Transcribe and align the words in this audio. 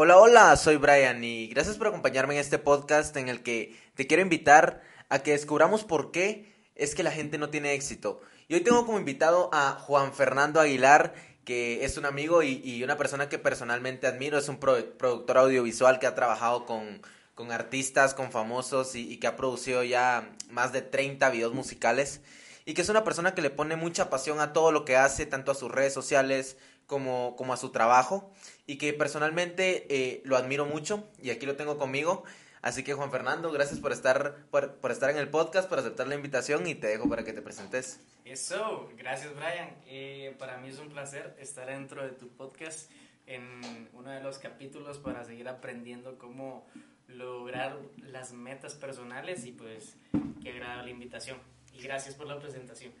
Hola, 0.00 0.16
hola, 0.16 0.54
soy 0.54 0.76
Brian 0.76 1.24
y 1.24 1.48
gracias 1.48 1.76
por 1.76 1.88
acompañarme 1.88 2.34
en 2.34 2.40
este 2.40 2.60
podcast 2.60 3.16
en 3.16 3.28
el 3.28 3.42
que 3.42 3.76
te 3.96 4.06
quiero 4.06 4.22
invitar 4.22 4.80
a 5.08 5.24
que 5.24 5.32
descubramos 5.32 5.82
por 5.82 6.12
qué 6.12 6.54
es 6.76 6.94
que 6.94 7.02
la 7.02 7.10
gente 7.10 7.36
no 7.36 7.50
tiene 7.50 7.74
éxito. 7.74 8.20
Y 8.46 8.54
hoy 8.54 8.60
tengo 8.60 8.86
como 8.86 9.00
invitado 9.00 9.50
a 9.52 9.72
Juan 9.72 10.12
Fernando 10.12 10.60
Aguilar, 10.60 11.14
que 11.44 11.84
es 11.84 11.96
un 11.96 12.06
amigo 12.06 12.44
y, 12.44 12.80
una 12.84 12.96
persona 12.96 13.28
que 13.28 13.40
personalmente 13.40 14.06
admiro, 14.06 14.38
es 14.38 14.48
un 14.48 14.60
productor 14.60 15.36
audiovisual 15.36 15.98
que 15.98 16.06
ha 16.06 16.14
trabajado 16.14 16.64
con, 16.64 17.50
artistas, 17.50 18.14
con 18.14 18.30
famosos 18.30 18.94
y, 18.94 19.12
y, 19.12 19.16
que 19.16 19.26
ha 19.26 19.34
producido 19.34 19.82
ya 19.82 20.30
más 20.48 20.72
de 20.72 20.82
30 20.82 21.28
videos 21.30 21.54
musicales 21.54 22.20
y 22.66 22.74
que 22.74 22.82
es 22.82 22.88
una 22.88 23.02
persona 23.02 23.34
que 23.34 23.42
le 23.42 23.50
pone 23.50 23.74
mucha 23.74 24.10
pasión 24.10 24.38
a 24.38 24.52
todo 24.52 24.70
lo 24.70 24.84
que 24.84 24.94
hace, 24.94 25.26
tanto 25.26 25.50
a 25.50 25.56
sus 25.56 25.72
redes 25.72 25.92
sociales 25.92 26.56
como, 26.88 27.36
como 27.36 27.52
a 27.52 27.56
su 27.56 27.70
trabajo 27.70 28.32
y 28.66 28.78
que 28.78 28.92
personalmente 28.94 29.86
eh, 29.90 30.22
lo 30.24 30.36
admiro 30.36 30.64
mucho 30.64 31.06
y 31.22 31.30
aquí 31.30 31.46
lo 31.46 31.54
tengo 31.54 31.78
conmigo. 31.78 32.24
Así 32.62 32.82
que 32.82 32.94
Juan 32.94 33.12
Fernando, 33.12 33.52
gracias 33.52 33.78
por 33.78 33.92
estar, 33.92 34.36
por, 34.50 34.90
estar 34.90 35.10
en 35.10 35.18
el 35.18 35.28
podcast, 35.28 35.68
por 35.68 35.78
aceptar 35.78 36.08
la 36.08 36.16
invitación 36.16 36.66
y 36.66 36.74
te 36.74 36.88
dejo 36.88 37.08
para 37.08 37.24
que 37.24 37.32
te 37.32 37.42
presentes. 37.42 38.00
Eso, 38.24 38.90
gracias 38.96 39.32
Brian. 39.36 39.76
Eh, 39.86 40.34
para 40.38 40.56
mí 40.56 40.68
es 40.68 40.78
un 40.78 40.88
placer 40.88 41.36
estar 41.38 41.66
dentro 41.66 42.02
de 42.02 42.10
tu 42.10 42.28
podcast 42.30 42.90
en 43.26 43.88
uno 43.92 44.10
de 44.10 44.20
los 44.22 44.38
capítulos 44.38 44.98
para 44.98 45.22
seguir 45.24 45.46
aprendiendo 45.46 46.18
cómo 46.18 46.66
lograr 47.06 47.78
las 47.98 48.32
metas 48.32 48.74
personales 48.74 49.44
y 49.44 49.52
pues 49.52 49.96
qué 50.42 50.50
agrada 50.50 50.82
la 50.82 50.90
invitación. 50.90 51.38
Y 51.74 51.82
gracias 51.82 52.14
por 52.14 52.26
la 52.26 52.40
presentación. 52.40 52.92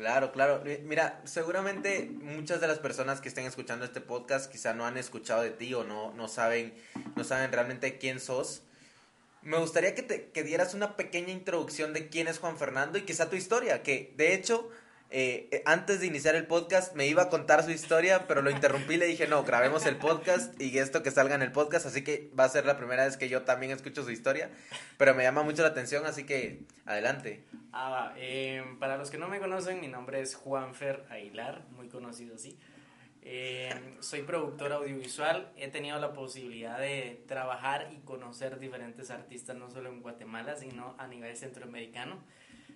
Claro, 0.00 0.32
claro. 0.32 0.62
Mira, 0.84 1.20
seguramente 1.24 2.08
muchas 2.22 2.58
de 2.62 2.66
las 2.66 2.78
personas 2.78 3.20
que 3.20 3.28
estén 3.28 3.44
escuchando 3.44 3.84
este 3.84 4.00
podcast 4.00 4.50
quizá 4.50 4.72
no 4.72 4.86
han 4.86 4.96
escuchado 4.96 5.42
de 5.42 5.50
ti 5.50 5.74
o 5.74 5.84
no, 5.84 6.14
no, 6.14 6.26
saben, 6.26 6.72
no 7.16 7.22
saben 7.22 7.52
realmente 7.52 7.98
quién 7.98 8.18
sos. 8.18 8.62
Me 9.42 9.58
gustaría 9.58 9.94
que, 9.94 10.02
te, 10.02 10.30
que 10.30 10.42
dieras 10.42 10.72
una 10.72 10.96
pequeña 10.96 11.32
introducción 11.32 11.92
de 11.92 12.08
quién 12.08 12.28
es 12.28 12.38
Juan 12.38 12.56
Fernando 12.56 12.96
y 12.96 13.02
quizá 13.02 13.28
tu 13.28 13.36
historia, 13.36 13.82
que 13.82 14.14
de 14.16 14.32
hecho 14.32 14.70
eh, 15.12 15.48
eh, 15.50 15.62
antes 15.66 15.98
de 15.98 16.06
iniciar 16.06 16.36
el 16.36 16.46
podcast 16.46 16.94
me 16.94 17.08
iba 17.08 17.22
a 17.22 17.28
contar 17.28 17.64
su 17.64 17.72
historia, 17.72 18.28
pero 18.28 18.42
lo 18.42 18.50
interrumpí 18.50 18.96
le 18.96 19.06
dije, 19.06 19.26
no, 19.26 19.42
grabemos 19.42 19.84
el 19.86 19.96
podcast 19.96 20.60
y 20.60 20.78
esto 20.78 21.02
que 21.02 21.10
salga 21.10 21.34
en 21.34 21.42
el 21.42 21.50
podcast, 21.50 21.84
así 21.86 22.04
que 22.04 22.30
va 22.38 22.44
a 22.44 22.48
ser 22.48 22.64
la 22.64 22.76
primera 22.76 23.04
vez 23.04 23.16
que 23.16 23.28
yo 23.28 23.42
también 23.42 23.72
escucho 23.72 24.04
su 24.04 24.12
historia, 24.12 24.50
pero 24.98 25.12
me 25.16 25.24
llama 25.24 25.42
mucho 25.42 25.62
la 25.62 25.68
atención, 25.68 26.06
así 26.06 26.24
que 26.24 26.60
adelante. 26.86 27.42
Ah, 27.72 28.14
em, 28.18 28.78
para 28.78 28.96
los 28.96 29.10
que 29.10 29.18
no 29.18 29.26
me 29.26 29.40
conocen, 29.40 29.80
mi 29.80 29.88
nombre 29.88 30.20
es 30.20 30.36
Juanfer 30.36 31.04
Aguilar, 31.10 31.64
muy 31.72 31.88
conocido 31.88 32.36
así. 32.36 32.56
Em, 33.22 34.00
soy 34.00 34.22
productor 34.22 34.72
audiovisual, 34.72 35.50
he 35.56 35.66
tenido 35.68 35.98
la 35.98 36.12
posibilidad 36.12 36.78
de 36.78 37.24
trabajar 37.26 37.90
y 37.92 37.96
conocer 38.02 38.60
diferentes 38.60 39.10
artistas, 39.10 39.56
no 39.56 39.72
solo 39.72 39.88
en 39.88 40.02
Guatemala, 40.02 40.54
sino 40.54 40.94
a 40.98 41.08
nivel 41.08 41.36
centroamericano 41.36 42.22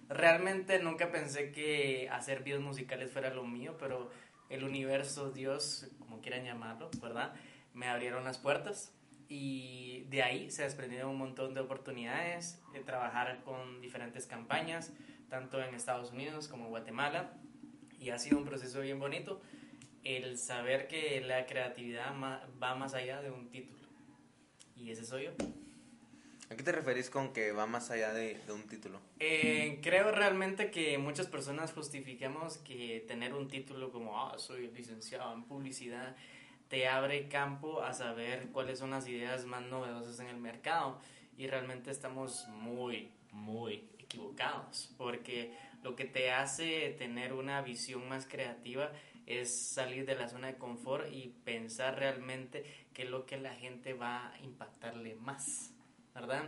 realmente 0.08 0.78
nunca 0.78 1.10
pensé 1.10 1.52
que 1.52 2.08
hacer 2.10 2.42
videos 2.42 2.62
musicales 2.62 3.10
fuera 3.10 3.32
lo 3.32 3.44
mío, 3.44 3.76
pero 3.78 4.10
el 4.48 4.64
universo, 4.64 5.30
Dios, 5.30 5.90
como 5.98 6.20
quieran 6.20 6.44
llamarlo, 6.44 6.90
¿verdad? 7.00 7.34
Me 7.72 7.88
abrieron 7.88 8.24
las 8.24 8.38
puertas 8.38 8.94
y 9.28 10.04
de 10.10 10.22
ahí 10.22 10.50
se 10.50 10.62
desprendieron 10.62 11.10
un 11.10 11.18
montón 11.18 11.54
de 11.54 11.60
oportunidades 11.60 12.60
de 12.72 12.80
trabajar 12.80 13.42
con 13.44 13.80
diferentes 13.80 14.26
campañas, 14.26 14.92
tanto 15.28 15.62
en 15.62 15.74
Estados 15.74 16.12
Unidos 16.12 16.48
como 16.48 16.68
Guatemala, 16.68 17.32
y 17.98 18.10
ha 18.10 18.18
sido 18.18 18.38
un 18.38 18.44
proceso 18.44 18.80
bien 18.80 18.98
bonito 18.98 19.40
el 20.04 20.36
saber 20.36 20.86
que 20.86 21.22
la 21.22 21.46
creatividad 21.46 22.12
va 22.62 22.74
más 22.74 22.94
allá 22.94 23.22
de 23.22 23.30
un 23.30 23.48
título. 23.48 23.88
Y 24.76 24.90
ese 24.90 25.04
soy 25.04 25.24
yo. 25.24 25.63
¿A 26.54 26.56
qué 26.56 26.62
te 26.62 26.70
referís 26.70 27.10
con 27.10 27.32
que 27.32 27.50
va 27.50 27.66
más 27.66 27.90
allá 27.90 28.12
de, 28.12 28.40
un 28.48 28.62
título? 28.68 29.00
Eh, 29.18 29.80
creo 29.82 30.12
realmente 30.12 30.70
que 30.70 30.98
muchas 30.98 31.26
personas 31.26 31.72
justificamos 31.72 32.58
que 32.58 33.04
tener 33.08 33.34
un 33.34 33.48
título 33.48 33.90
como, 33.90 34.20
ah, 34.20 34.38
soy 34.38 34.68
licenciado 34.68 35.34
en 35.34 35.42
publicidad, 35.42 36.14
te 36.68 36.86
abre 36.86 37.26
campo 37.26 37.82
a 37.82 37.92
saber 37.92 38.50
cuáles 38.52 38.78
son 38.78 38.90
las 38.90 39.08
ideas 39.08 39.46
más 39.46 39.62
novedosas 39.62 40.20
en 40.20 40.28
el 40.28 40.36
mercado. 40.36 41.00
Y 41.36 41.48
realmente 41.48 41.90
estamos 41.90 42.46
muy, 42.50 43.10
muy 43.32 43.88
equivocados, 43.98 44.94
porque 44.96 45.52
lo 45.82 45.96
que 45.96 46.04
te 46.04 46.30
hace 46.30 46.94
tener 46.96 47.32
una 47.32 47.62
visión 47.62 48.08
más 48.08 48.26
creativa 48.28 48.92
es 49.26 49.72
salir 49.72 50.06
de 50.06 50.14
la 50.14 50.28
zona 50.28 50.46
de 50.46 50.54
confort 50.54 51.12
y 51.12 51.34
pensar 51.44 51.98
realmente 51.98 52.86
qué 52.92 53.02
es 53.02 53.10
lo 53.10 53.26
que 53.26 53.38
la 53.38 53.56
gente 53.56 53.92
va 53.92 54.32
a 54.32 54.38
impactarle 54.38 55.16
más. 55.16 55.73
¿Verdad? 56.14 56.44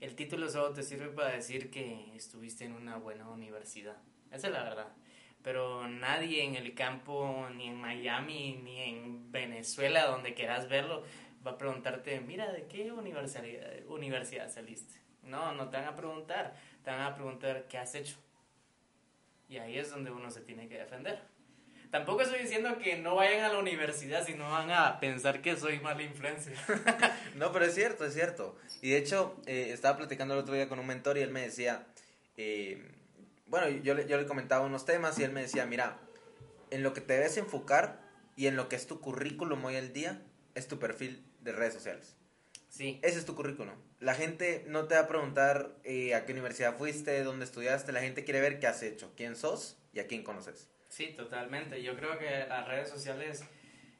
El 0.00 0.14
título 0.14 0.48
solo 0.48 0.72
te 0.72 0.82
sirve 0.82 1.08
para 1.08 1.30
decir 1.30 1.70
que 1.70 2.14
estuviste 2.14 2.64
en 2.64 2.72
una 2.72 2.96
buena 2.96 3.28
universidad. 3.28 3.96
Esa 4.30 4.48
es 4.48 4.52
la 4.52 4.62
verdad. 4.62 4.88
Pero 5.42 5.88
nadie 5.88 6.44
en 6.44 6.56
el 6.56 6.74
campo, 6.74 7.48
ni 7.54 7.68
en 7.68 7.80
Miami, 7.80 8.60
ni 8.62 8.80
en 8.80 9.30
Venezuela, 9.30 10.06
donde 10.06 10.34
quieras 10.34 10.68
verlo, 10.68 11.04
va 11.46 11.52
a 11.52 11.58
preguntarte, 11.58 12.20
mira, 12.20 12.52
¿de 12.52 12.66
qué 12.66 12.90
universidad, 12.90 13.86
universidad 13.86 14.50
saliste? 14.50 15.00
No, 15.22 15.52
no 15.52 15.68
te 15.70 15.76
van 15.76 15.86
a 15.86 15.94
preguntar. 15.94 16.54
Te 16.82 16.90
van 16.90 17.00
a 17.00 17.14
preguntar, 17.14 17.66
¿qué 17.68 17.78
has 17.78 17.94
hecho? 17.94 18.16
Y 19.48 19.58
ahí 19.58 19.78
es 19.78 19.90
donde 19.90 20.10
uno 20.10 20.30
se 20.30 20.40
tiene 20.40 20.68
que 20.68 20.78
defender. 20.78 21.20
Tampoco 21.90 22.22
estoy 22.22 22.40
diciendo 22.40 22.78
que 22.78 22.96
no 22.96 23.16
vayan 23.16 23.44
a 23.44 23.52
la 23.52 23.58
universidad 23.58 24.24
si 24.26 24.34
no 24.34 24.50
van 24.50 24.70
a 24.70 25.00
pensar 25.00 25.42
que 25.42 25.56
soy 25.56 25.80
mala 25.80 26.02
influencia. 26.02 26.52
no, 27.36 27.52
pero 27.52 27.64
es 27.64 27.74
cierto, 27.74 28.04
es 28.04 28.14
cierto. 28.14 28.56
Y 28.82 28.90
de 28.90 28.98
hecho, 28.98 29.36
eh, 29.46 29.70
estaba 29.72 29.96
platicando 29.96 30.34
el 30.34 30.40
otro 30.40 30.54
día 30.54 30.68
con 30.68 30.78
un 30.78 30.86
mentor 30.86 31.18
y 31.18 31.22
él 31.22 31.30
me 31.30 31.42
decía, 31.42 31.86
eh, 32.36 32.82
bueno, 33.46 33.68
yo, 33.68 33.98
yo 34.00 34.16
le 34.16 34.26
comentaba 34.26 34.66
unos 34.66 34.84
temas 34.84 35.18
y 35.18 35.24
él 35.24 35.32
me 35.32 35.42
decía, 35.42 35.66
mira, 35.66 35.98
en 36.70 36.82
lo 36.82 36.92
que 36.92 37.00
te 37.00 37.14
debes 37.14 37.36
enfocar 37.36 38.00
y 38.36 38.46
en 38.46 38.56
lo 38.56 38.68
que 38.68 38.76
es 38.76 38.86
tu 38.86 39.00
currículum 39.00 39.64
hoy 39.64 39.76
al 39.76 39.92
día 39.92 40.22
es 40.54 40.68
tu 40.68 40.78
perfil 40.78 41.24
de 41.40 41.52
redes 41.52 41.74
sociales. 41.74 42.16
Sí. 42.68 43.00
Ese 43.02 43.18
es 43.18 43.24
tu 43.24 43.34
currículum. 43.34 43.74
La 44.00 44.14
gente 44.14 44.64
no 44.68 44.86
te 44.86 44.96
va 44.96 45.02
a 45.02 45.08
preguntar 45.08 45.74
eh, 45.84 46.14
a 46.14 46.26
qué 46.26 46.32
universidad 46.32 46.76
fuiste, 46.76 47.22
dónde 47.22 47.46
estudiaste. 47.46 47.92
La 47.92 48.00
gente 48.00 48.24
quiere 48.24 48.40
ver 48.40 48.60
qué 48.60 48.66
has 48.66 48.82
hecho, 48.82 49.12
quién 49.16 49.36
sos 49.36 49.78
y 49.94 50.00
a 50.00 50.06
quién 50.06 50.22
conoces. 50.22 50.68
Sí, 50.96 51.08
totalmente. 51.08 51.82
Yo 51.82 51.94
creo 51.94 52.18
que 52.18 52.46
las 52.48 52.66
redes 52.66 52.88
sociales, 52.88 53.44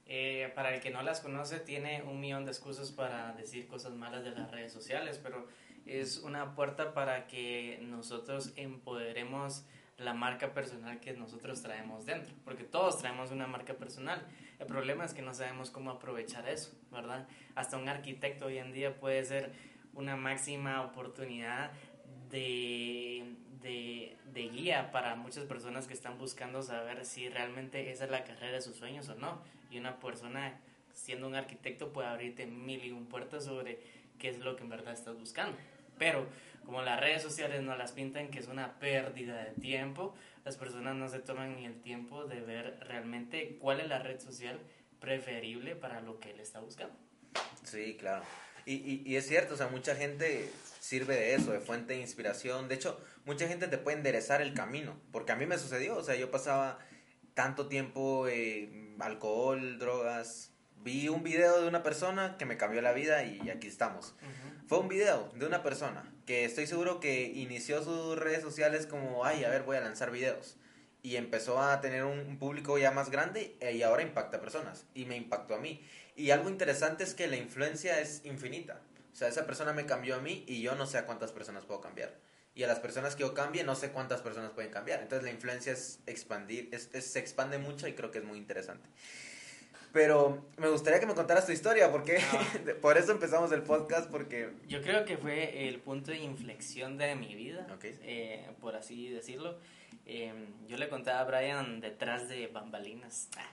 eh, 0.07 0.51
para 0.55 0.75
el 0.75 0.81
que 0.81 0.89
no 0.89 1.03
las 1.03 1.21
conoce, 1.21 1.61
tiene 1.61 2.01
un 2.01 2.21
millón 2.21 2.47
de 2.47 2.53
excusas 2.53 2.91
para 2.91 3.35
decir 3.35 3.67
cosas 3.67 3.93
malas 3.93 4.25
de 4.25 4.31
las 4.31 4.51
redes 4.51 4.73
sociales, 4.73 5.21
pero 5.23 5.47
es 5.85 6.17
una 6.17 6.55
puerta 6.55 6.95
para 6.95 7.27
que 7.27 7.81
nosotros 7.83 8.55
empoderemos 8.57 9.67
la 9.99 10.15
marca 10.15 10.55
personal 10.55 10.99
que 10.99 11.13
nosotros 11.13 11.61
traemos 11.61 12.07
dentro, 12.07 12.35
porque 12.47 12.65
todos 12.65 12.97
traemos 12.99 13.31
una 13.31 13.47
marca 13.47 13.75
personal. 13.75 14.27
El 14.59 14.67
problema 14.67 15.05
es 15.05 15.13
que 15.13 15.21
no 15.21 15.35
sabemos 15.35 15.71
cómo 15.71 15.91
aprovechar 15.91 16.49
eso, 16.49 16.73
¿verdad? 16.91 17.29
Hasta 17.57 17.77
un 17.77 17.91
arquitecto 17.91 18.47
hoy 18.47 18.57
en 18.57 18.73
día 18.73 18.99
puede 18.99 19.23
ser 19.23 19.53
una 19.93 20.17
máxima 20.17 20.83
oportunidad 20.83 21.73
de 22.31 23.37
de, 23.63 24.49
guía 24.53 24.91
para 24.91 25.17
muchas 25.17 25.45
personas 25.45 25.87
que 25.87 25.95
están 25.95 26.19
buscando 26.19 26.63
saber 26.63 27.05
si 27.05 27.29
realmente 27.29 27.91
esa 27.91 28.05
es 28.05 28.11
la 28.11 28.25
carrera 28.25 28.53
de 28.53 28.63
sus 28.63 28.77
sueños 28.77 29.09
o 29.09 29.15
no. 29.15 29.43
Y 29.71 29.79
una 29.79 29.99
persona, 29.99 30.59
siendo 30.93 31.27
un 31.27 31.35
arquitecto, 31.35 31.93
puede 31.93 32.09
abrirte 32.09 32.47
mil 32.47 32.85
y 32.85 32.93
un 32.93 33.07
puertas 33.07 33.45
sobre 33.45 33.81
qué 34.19 34.29
es 34.29 34.39
lo 34.39 34.57
que 34.57 34.63
en 34.63 34.69
verdad 34.69 34.95
estás 34.95 35.19
buscando. 35.19 35.57
Pero 35.99 36.27
como 36.65 36.83
las 36.83 37.01
redes 37.01 37.23
sociales 37.23 37.63
no 37.63 37.77
las 37.77 37.93
pintan 37.93 38.29
que 38.29 38.39
es 38.39 38.49
una 38.49 38.79
pérdida 38.79 39.43
de 39.45 39.53
tiempo, 39.53 40.15
las 40.45 40.57
personas 40.57 40.95
no 40.95 41.09
se 41.09 41.19
toman 41.19 41.57
ni 41.57 41.65
el 41.65 41.81
tiempo 41.81 42.25
de 42.25 42.41
ver 42.41 42.79
realmente 42.81 43.57
cuál 43.61 43.81
es 43.81 43.89
la 43.89 43.99
red 43.99 44.21
social 44.21 44.61
preferible 45.01 45.77
para 45.77 46.01
lo 46.01 46.21
que 46.21 46.31
él 46.31 46.41
está 46.41 46.61
buscando. 46.61 46.95
Sí, 47.65 47.97
claro. 47.99 48.25
Y, 48.67 48.75
y, 48.75 49.03
y 49.07 49.17
es 49.17 49.27
cierto, 49.27 49.55
o 49.55 49.57
sea, 49.57 49.69
mucha 49.69 49.95
gente 49.95 50.51
sirve 50.81 51.15
de 51.15 51.35
eso, 51.35 51.53
de 51.53 51.61
fuente 51.61 51.95
de 51.95 52.01
inspiración. 52.01 52.69
De 52.69 52.75
hecho, 52.75 53.01
mucha 53.25 53.49
gente 53.49 53.69
te 53.69 53.79
puede 53.79 53.97
enderezar 53.97 54.43
el 54.43 54.53
camino, 54.53 55.01
porque 55.13 55.33
a 55.33 55.37
mí 55.37 55.47
me 55.47 55.57
sucedió, 55.57 55.97
o 55.97 56.03
sea, 56.03 56.17
yo 56.17 56.31
pasaba 56.31 56.79
tanto 57.35 57.69
tiempo 57.69 58.27
eh, 58.29 58.95
alcohol, 58.99 59.79
drogas. 59.79 60.53
Vi 60.79 61.09
un 61.09 61.23
video 61.23 61.61
de 61.61 61.69
una 61.69 61.83
persona 61.83 62.37
que 62.39 62.47
me 62.47 62.57
cambió 62.57 62.81
la 62.81 62.93
vida 62.93 63.25
y 63.25 63.51
aquí 63.51 63.67
estamos. 63.67 64.15
Fue 64.69 64.79
un 64.79 64.89
video 64.89 65.31
de 65.35 65.47
una 65.47 65.63
persona 65.63 66.13
que 66.27 66.45
estoy 66.45 66.67
seguro 66.67 67.01
que 67.01 67.25
inició 67.25 67.83
sus 67.83 68.17
redes 68.17 68.43
sociales 68.43 68.87
como, 68.87 69.25
ay, 69.25 69.45
a 69.45 69.49
ver, 69.49 69.65
voy 69.65 69.77
a 69.77 69.81
lanzar 69.81 70.11
videos. 70.11 70.57
Y 71.03 71.17
empezó 71.17 71.61
a 71.61 71.81
tener 71.81 72.05
un 72.05 72.39
público 72.39 72.79
ya 72.79 72.91
más 72.91 73.11
grande 73.11 73.57
y 73.61 73.83
ahora 73.83 74.03
impacta 74.03 74.39
a 74.39 74.41
personas. 74.41 74.87
Y 74.95 75.05
me 75.05 75.17
impactó 75.17 75.57
a 75.57 75.59
mí. 75.59 75.85
Y 76.17 76.31
algo 76.31 76.49
interesante 76.49 77.05
es 77.05 77.15
que 77.15 77.29
la 77.29 77.37
influencia 77.37 78.01
es 78.01 78.25
infinita. 78.25 78.81
O 79.13 79.17
sea, 79.17 79.29
esa 79.29 79.47
persona 79.47 79.73
me 79.73 79.87
cambió 79.87 80.17
a 80.17 80.21
mí 80.21 80.45
y 80.47 80.63
yo 80.63 80.75
no 80.75 80.87
sé 80.87 80.99
a 80.99 81.07
cuántas 81.07 81.33
personas 81.33 81.65
puedo 81.65 81.81
cambiar. 81.81 82.15
Y 82.55 82.63
a 82.63 82.67
las 82.67 82.81
personas 82.81 83.15
que 83.17 83.21
yo 83.21 83.35
cambie, 83.35 83.65
no 83.65 83.75
sé 83.75 83.91
cuántas 83.91 84.23
personas 84.23 84.51
pueden 84.53 84.71
cambiar. 84.71 85.03
Entonces 85.03 85.25
la 85.25 85.31
influencia 85.31 85.73
es 85.73 86.01
expandir, 86.07 86.71
es, 86.73 86.89
se 87.05 87.19
expande 87.19 87.59
mucho 87.59 87.87
y 87.87 87.93
creo 87.93 88.11
que 88.11 88.19
es 88.19 88.25
muy 88.25 88.39
interesante. 88.39 88.89
Pero 89.93 90.47
me 90.57 90.69
gustaría 90.69 91.01
que 91.01 91.07
me 91.07 91.15
contaras 91.15 91.47
tu 91.47 91.53
historia, 91.53 91.91
porque 91.91 92.19
Ah. 92.19 92.47
por 92.83 92.99
eso 92.99 93.13
empezamos 93.13 93.53
el 93.53 93.63
podcast, 93.63 94.11
porque... 94.11 94.51
Yo 94.69 94.83
creo 94.83 95.05
que 95.05 95.17
fue 95.17 95.69
el 95.69 95.81
punto 95.81 96.11
de 96.11 96.19
inflexión 96.19 96.99
de 96.99 97.15
mi 97.15 97.35
vida, 97.35 97.67
eh, 97.83 98.47
por 98.61 98.77
así 98.77 99.09
decirlo. 99.09 99.59
Eh, 100.05 100.33
yo 100.69 100.77
le 100.77 100.89
contaba 100.89 101.21
a 101.21 101.25
Brian 101.25 101.81
detrás 101.81 102.29
de 102.29 102.47
bambalinas 102.47 103.29
ah, 103.39 103.51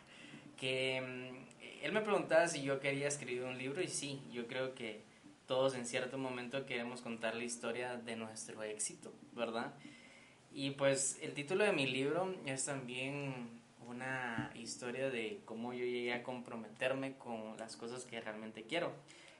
que 0.57 1.01
mm, 1.01 1.52
él 1.83 1.91
me 1.91 2.01
preguntaba 2.01 2.47
si 2.47 2.63
yo 2.63 2.79
quería 2.79 3.07
escribir 3.07 3.43
un 3.43 3.57
libro 3.57 3.81
y 3.81 3.87
sí, 3.87 4.21
yo 4.31 4.47
creo 4.47 4.73
que 4.73 5.01
todos 5.47 5.75
en 5.75 5.85
cierto 5.85 6.17
momento 6.17 6.65
queremos 6.65 7.01
contar 7.01 7.35
la 7.35 7.43
historia 7.43 7.97
de 7.97 8.15
nuestro 8.15 8.63
éxito, 8.63 9.11
¿verdad? 9.33 9.73
Y 10.53 10.71
pues 10.71 11.19
el 11.21 11.33
título 11.33 11.63
de 11.63 11.73
mi 11.73 11.85
libro 11.85 12.33
es 12.45 12.65
también 12.65 13.49
una 13.87 14.51
historia 14.55 15.09
de 15.09 15.41
cómo 15.45 15.73
yo 15.73 15.83
llegué 15.83 16.13
a 16.13 16.23
comprometerme 16.23 17.17
con 17.17 17.57
las 17.57 17.75
cosas 17.75 18.05
que 18.05 18.21
realmente 18.21 18.63
quiero. 18.63 18.91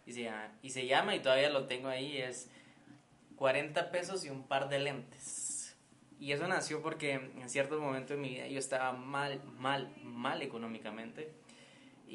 Y 0.06 0.12
se, 0.12 0.24
llama- 0.24 0.52
y 0.62 0.70
se 0.72 0.86
llama, 0.86 1.16
y 1.16 1.22
todavía 1.22 1.50
lo 1.50 1.66
tengo 1.66 1.88
ahí, 1.88 2.18
es 2.18 2.50
40 3.38 3.92
pesos 3.92 4.26
y 4.26 4.30
un 4.30 4.44
par 4.44 4.70
de 4.70 4.80
lentes. 4.80 5.76
Y 6.20 6.32
eso 6.32 6.48
nació 6.48 6.82
porque 6.82 7.14
en 7.14 7.50
cierto 7.50 7.80
momento 7.80 8.14
de 8.14 8.20
mi 8.20 8.30
vida 8.30 8.48
yo 8.48 8.60
estaba 8.60 8.92
mal, 8.92 9.42
mal, 9.60 9.90
mal 10.04 10.42
económicamente. 10.42 11.32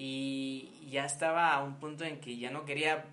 Y 0.00 0.70
ya 0.88 1.04
estaba 1.04 1.52
a 1.52 1.64
un 1.64 1.80
punto 1.80 2.04
en 2.04 2.20
que 2.20 2.36
ya 2.36 2.52
no 2.52 2.64
quería 2.64 3.06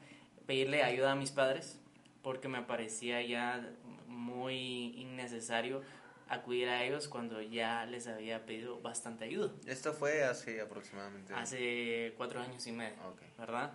pedirle 0.46 0.84
ayuda 0.84 1.14
a 1.14 1.16
mis 1.16 1.32
padres 1.32 1.80
porque 2.22 2.48
me 2.48 2.62
parecía 2.62 3.24
ya 3.24 3.68
muy 4.08 4.94
innecesario 5.00 5.82
acudir 6.30 6.70
a 6.70 6.84
ellos 6.84 7.08
cuando 7.08 7.42
ya 7.42 7.88
les 7.88 8.06
había 8.06 8.46
pedido 8.46 8.80
bastante 8.82 9.26
ayuda. 9.26 9.52
Esto 9.66 9.94
fue 9.94 10.24
hace 10.26 10.62
aproximadamente... 10.62 11.34
Hace 11.34 12.14
cuatro 12.18 12.40
años 12.40 12.68
y 12.68 12.72
medio. 12.72 12.94
Ok. 13.08 13.22
¿verdad? 13.40 13.72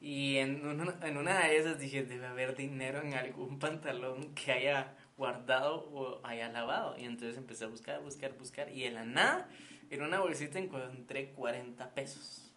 Y 0.00 0.38
en 0.38 0.66
una, 0.66 0.96
en 1.02 1.18
una 1.18 1.46
de 1.46 1.58
esas 1.58 1.78
dije, 1.78 2.04
debe 2.04 2.26
haber 2.26 2.56
dinero 2.56 3.02
en 3.02 3.12
algún 3.12 3.58
pantalón 3.58 4.34
que 4.34 4.52
haya 4.52 4.94
guardado 5.18 5.90
o 5.92 6.26
haya 6.26 6.48
lavado. 6.48 6.96
Y 6.96 7.04
entonces 7.04 7.36
empecé 7.36 7.64
a 7.66 7.68
buscar, 7.68 8.00
buscar, 8.00 8.32
buscar. 8.38 8.70
Y 8.70 8.84
de 8.84 8.92
la 8.92 9.04
nada, 9.04 9.46
en 9.90 10.02
una 10.02 10.20
bolsita 10.20 10.58
encontré 10.58 11.30
40 11.32 11.94
pesos. 11.94 12.52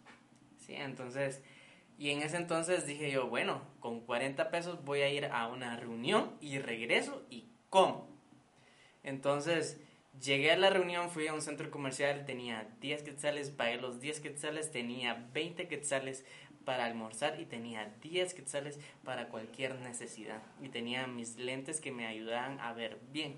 Sí, 0.58 0.74
entonces, 0.74 1.42
y 1.98 2.10
en 2.10 2.22
ese 2.22 2.36
entonces 2.36 2.86
dije 2.86 3.10
yo, 3.10 3.28
bueno, 3.28 3.62
con 3.80 4.00
40 4.00 4.50
pesos 4.50 4.84
voy 4.84 5.02
a 5.02 5.10
ir 5.10 5.26
a 5.26 5.48
una 5.48 5.76
reunión 5.76 6.32
y 6.40 6.58
regreso 6.58 7.24
y 7.30 7.44
como. 7.68 8.08
Entonces, 9.02 9.80
llegué 10.20 10.52
a 10.52 10.56
la 10.56 10.70
reunión, 10.70 11.10
fui 11.10 11.26
a 11.26 11.34
un 11.34 11.42
centro 11.42 11.70
comercial, 11.70 12.24
tenía 12.24 12.68
10 12.80 13.02
quetzales, 13.02 13.50
pagué 13.50 13.76
los 13.76 14.00
10 14.00 14.20
quetzales, 14.20 14.70
tenía 14.70 15.28
20 15.32 15.68
quetzales 15.68 16.24
para 16.64 16.86
almorzar 16.86 17.38
y 17.40 17.44
tenía 17.44 17.94
10 18.00 18.34
quetzales 18.34 18.78
para 19.04 19.28
cualquier 19.28 19.74
necesidad. 19.80 20.42
Y 20.62 20.70
tenía 20.70 21.06
mis 21.06 21.36
lentes 21.36 21.80
que 21.80 21.92
me 21.92 22.06
ayudaban 22.06 22.58
a 22.60 22.72
ver 22.72 22.98
bien. 23.12 23.36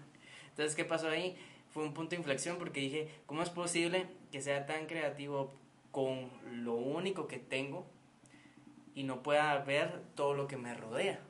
Entonces, 0.50 0.76
¿qué 0.76 0.84
pasó 0.84 1.08
ahí? 1.08 1.36
Fue 1.76 1.84
un 1.84 1.92
punto 1.92 2.12
de 2.12 2.16
inflexión 2.16 2.56
porque 2.56 2.80
dije, 2.80 3.06
¿cómo 3.26 3.42
es 3.42 3.50
posible 3.50 4.06
que 4.32 4.40
sea 4.40 4.64
tan 4.64 4.86
creativo 4.86 5.52
con 5.90 6.30
lo 6.50 6.72
único 6.72 7.26
que 7.26 7.36
tengo 7.36 7.84
y 8.94 9.02
no 9.02 9.22
pueda 9.22 9.58
ver 9.58 10.00
todo 10.14 10.32
lo 10.32 10.46
que 10.48 10.56
me 10.56 10.72
rodea? 10.72 11.20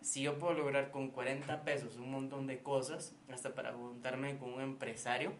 Si 0.00 0.22
yo 0.22 0.40
puedo 0.40 0.54
lograr 0.54 0.90
con 0.90 1.12
40 1.12 1.62
pesos 1.62 1.98
un 1.98 2.10
montón 2.10 2.48
de 2.48 2.64
cosas, 2.64 3.14
hasta 3.30 3.54
para 3.54 3.72
juntarme 3.72 4.36
con 4.38 4.54
un 4.54 4.60
empresario, 4.60 5.32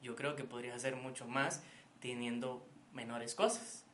yo 0.00 0.16
creo 0.16 0.34
que 0.34 0.44
podría 0.44 0.74
hacer 0.74 0.96
mucho 0.96 1.28
más 1.28 1.62
teniendo 2.00 2.66
menores 2.94 3.34
cosas. 3.34 3.84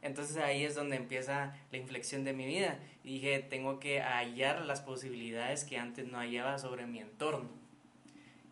Entonces 0.00 0.38
ahí 0.38 0.64
es 0.64 0.74
donde 0.74 0.96
empieza 0.96 1.54
la 1.70 1.76
inflexión 1.76 2.24
de 2.24 2.32
mi 2.32 2.46
vida. 2.46 2.78
Y 3.04 3.16
dije, 3.16 3.40
tengo 3.40 3.78
que 3.78 4.00
hallar 4.00 4.64
las 4.64 4.80
posibilidades 4.80 5.64
que 5.64 5.76
antes 5.76 6.06
no 6.06 6.16
hallaba 6.16 6.58
sobre 6.58 6.86
mi 6.86 7.00
entorno. 7.00 7.57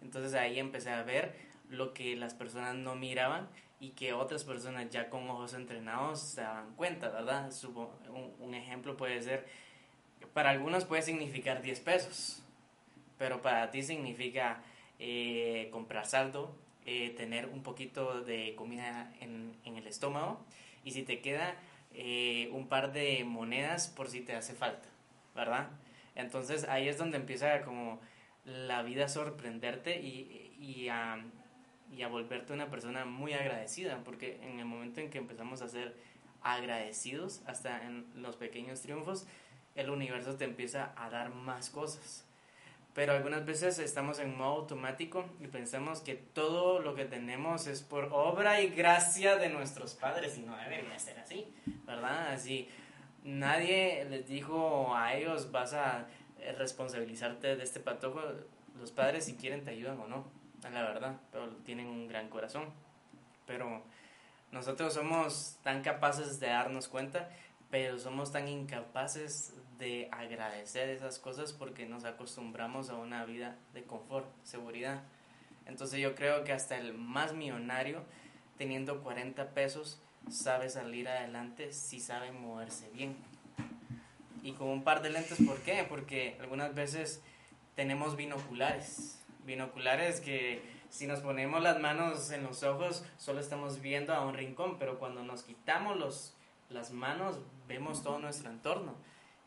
Entonces 0.02 0.34
ahí 0.34 0.58
empecé 0.58 0.90
a 0.90 1.02
ver 1.02 1.34
lo 1.68 1.92
que 1.94 2.16
las 2.16 2.34
personas 2.34 2.74
no 2.76 2.94
miraban 2.94 3.48
y 3.80 3.90
que 3.90 4.12
otras 4.12 4.44
personas 4.44 4.88
ya 4.90 5.10
con 5.10 5.28
ojos 5.28 5.54
entrenados 5.54 6.20
se 6.20 6.40
daban 6.40 6.74
cuenta, 6.74 7.10
¿verdad? 7.10 7.50
Un, 8.40 8.54
ejemplo 8.54 8.96
puede 8.96 9.20
ser, 9.20 9.46
para 10.32 10.50
algunos 10.50 10.84
puede 10.84 11.02
significar 11.02 11.60
10 11.62 11.80
pesos, 11.80 12.42
pero 13.18 13.42
para 13.42 13.70
ti 13.70 13.82
significa 13.82 14.62
eh, 14.98 15.68
comprar 15.72 16.06
saldo, 16.06 16.54
eh, 16.86 17.10
tener 17.16 17.46
un 17.46 17.62
poquito 17.62 18.22
de 18.22 18.54
comida 18.56 19.12
en, 19.20 19.54
en 19.64 19.76
el 19.76 19.86
estómago 19.86 20.40
y 20.84 20.92
si 20.92 21.02
te 21.02 21.20
queda 21.20 21.56
eh, 21.98 22.50
un 22.52 22.68
par 22.68 22.92
de 22.92 23.24
monedas 23.24 23.88
por 23.88 24.08
si 24.08 24.20
te 24.20 24.34
hace 24.34 24.52
falta, 24.52 24.86
¿verdad? 25.34 25.68
Entonces 26.14 26.64
ahí 26.64 26.88
es 26.88 26.98
donde 26.98 27.16
empieza 27.16 27.62
como 27.62 28.00
la 28.46 28.82
vida 28.82 29.08
sorprenderte 29.08 30.00
y, 30.00 30.54
y, 30.58 30.88
a, 30.88 31.22
y 31.92 32.02
a 32.02 32.08
volverte 32.08 32.52
una 32.52 32.70
persona 32.70 33.04
muy 33.04 33.34
agradecida, 33.34 34.02
porque 34.04 34.40
en 34.42 34.60
el 34.60 34.64
momento 34.64 35.00
en 35.00 35.10
que 35.10 35.18
empezamos 35.18 35.62
a 35.62 35.68
ser 35.68 35.96
agradecidos, 36.42 37.42
hasta 37.46 37.84
en 37.84 38.06
los 38.14 38.36
pequeños 38.36 38.80
triunfos, 38.80 39.26
el 39.74 39.90
universo 39.90 40.36
te 40.36 40.44
empieza 40.44 40.92
a 40.96 41.10
dar 41.10 41.34
más 41.34 41.70
cosas. 41.70 42.24
Pero 42.94 43.12
algunas 43.12 43.44
veces 43.44 43.78
estamos 43.78 44.18
en 44.20 44.38
modo 44.38 44.60
automático 44.60 45.26
y 45.40 45.48
pensamos 45.48 46.00
que 46.00 46.14
todo 46.14 46.80
lo 46.80 46.94
que 46.94 47.04
tenemos 47.04 47.66
es 47.66 47.82
por 47.82 48.08
obra 48.10 48.62
y 48.62 48.68
gracia 48.70 49.36
de 49.36 49.50
nuestros 49.50 49.94
padres 49.94 50.38
y 50.38 50.40
no 50.40 50.56
debería 50.56 50.98
ser 50.98 51.18
así, 51.18 51.46
¿verdad? 51.84 52.32
Así, 52.32 52.70
nadie 53.22 54.06
les 54.08 54.26
dijo 54.26 54.96
a 54.96 55.14
ellos 55.14 55.52
vas 55.52 55.74
a 55.74 56.06
responsabilizarte 56.52 57.56
de 57.56 57.62
este 57.62 57.80
patojo, 57.80 58.20
los 58.78 58.92
padres 58.92 59.24
si 59.24 59.34
quieren 59.34 59.64
te 59.64 59.70
ayudan 59.70 59.98
o 60.00 60.06
no, 60.06 60.24
la 60.62 60.82
verdad, 60.82 61.20
pero 61.32 61.48
tienen 61.64 61.86
un 61.86 62.08
gran 62.08 62.28
corazón. 62.28 62.64
Pero 63.46 63.82
nosotros 64.52 64.94
somos 64.94 65.56
tan 65.62 65.82
capaces 65.82 66.40
de 66.40 66.48
darnos 66.48 66.88
cuenta, 66.88 67.28
pero 67.70 67.98
somos 67.98 68.32
tan 68.32 68.48
incapaces 68.48 69.54
de 69.78 70.08
agradecer 70.10 70.88
esas 70.88 71.18
cosas 71.18 71.52
porque 71.52 71.86
nos 71.86 72.04
acostumbramos 72.04 72.90
a 72.90 72.94
una 72.94 73.24
vida 73.24 73.56
de 73.74 73.84
confort, 73.84 74.26
seguridad. 74.44 75.02
Entonces 75.66 76.00
yo 76.00 76.14
creo 76.14 76.44
que 76.44 76.52
hasta 76.52 76.78
el 76.78 76.94
más 76.94 77.34
millonario, 77.34 78.02
teniendo 78.56 79.02
40 79.02 79.50
pesos, 79.50 80.00
sabe 80.30 80.70
salir 80.70 81.08
adelante 81.08 81.72
si 81.72 82.00
sabe 82.00 82.32
moverse 82.32 82.88
bien. 82.90 83.16
Y 84.46 84.52
con 84.52 84.68
un 84.68 84.84
par 84.84 85.02
de 85.02 85.10
lentes, 85.10 85.38
¿por 85.44 85.58
qué? 85.62 85.84
Porque 85.88 86.36
algunas 86.40 86.72
veces 86.72 87.20
tenemos 87.74 88.14
binoculares. 88.14 89.20
Binoculares 89.44 90.20
que 90.20 90.62
si 90.88 91.08
nos 91.08 91.18
ponemos 91.18 91.60
las 91.60 91.80
manos 91.80 92.30
en 92.30 92.44
los 92.44 92.62
ojos 92.62 93.04
solo 93.18 93.40
estamos 93.40 93.80
viendo 93.80 94.14
a 94.14 94.24
un 94.24 94.34
rincón, 94.34 94.78
pero 94.78 95.00
cuando 95.00 95.24
nos 95.24 95.42
quitamos 95.42 95.96
los, 95.96 96.36
las 96.70 96.92
manos 96.92 97.40
vemos 97.66 98.04
todo 98.04 98.20
nuestro 98.20 98.48
entorno 98.48 98.94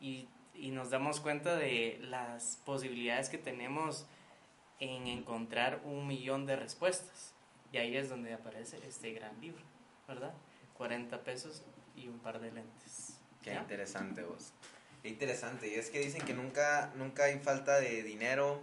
y, 0.02 0.28
y 0.54 0.70
nos 0.70 0.90
damos 0.90 1.20
cuenta 1.20 1.56
de 1.56 1.98
las 2.02 2.60
posibilidades 2.66 3.30
que 3.30 3.38
tenemos 3.38 4.06
en 4.80 5.06
encontrar 5.06 5.80
un 5.82 6.06
millón 6.06 6.44
de 6.44 6.56
respuestas. 6.56 7.32
Y 7.72 7.78
ahí 7.78 7.96
es 7.96 8.10
donde 8.10 8.34
aparece 8.34 8.78
este 8.86 9.14
gran 9.14 9.40
libro, 9.40 9.62
¿verdad? 10.06 10.34
40 10.76 11.24
pesos 11.24 11.62
y 11.96 12.06
un 12.08 12.18
par 12.18 12.38
de 12.38 12.52
lentes. 12.52 13.18
Qué 13.42 13.54
¿Ya? 13.54 13.60
interesante 13.60 14.22
vos. 14.24 14.52
Interesante. 15.04 15.68
Y 15.68 15.74
es 15.74 15.90
que 15.90 16.00
dicen 16.00 16.22
que 16.22 16.34
nunca, 16.34 16.92
nunca 16.96 17.24
hay 17.24 17.38
falta 17.38 17.80
de 17.80 18.02
dinero, 18.02 18.60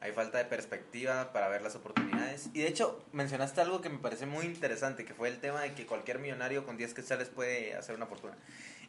hay 0.00 0.12
falta 0.12 0.38
de 0.38 0.44
perspectiva 0.44 1.32
para 1.32 1.48
ver 1.48 1.62
las 1.62 1.74
oportunidades. 1.74 2.50
Y 2.52 2.60
de 2.60 2.68
hecho, 2.68 3.04
mencionaste 3.12 3.60
algo 3.60 3.80
que 3.80 3.88
me 3.88 3.98
parece 3.98 4.26
muy 4.26 4.46
interesante, 4.46 5.04
que 5.04 5.14
fue 5.14 5.28
el 5.28 5.38
tema 5.38 5.62
de 5.62 5.74
que 5.74 5.86
cualquier 5.86 6.18
millonario 6.18 6.66
con 6.66 6.76
10 6.76 6.94
quetzales 6.94 7.28
puede 7.28 7.74
hacer 7.74 7.94
una 7.94 8.06
fortuna. 8.06 8.34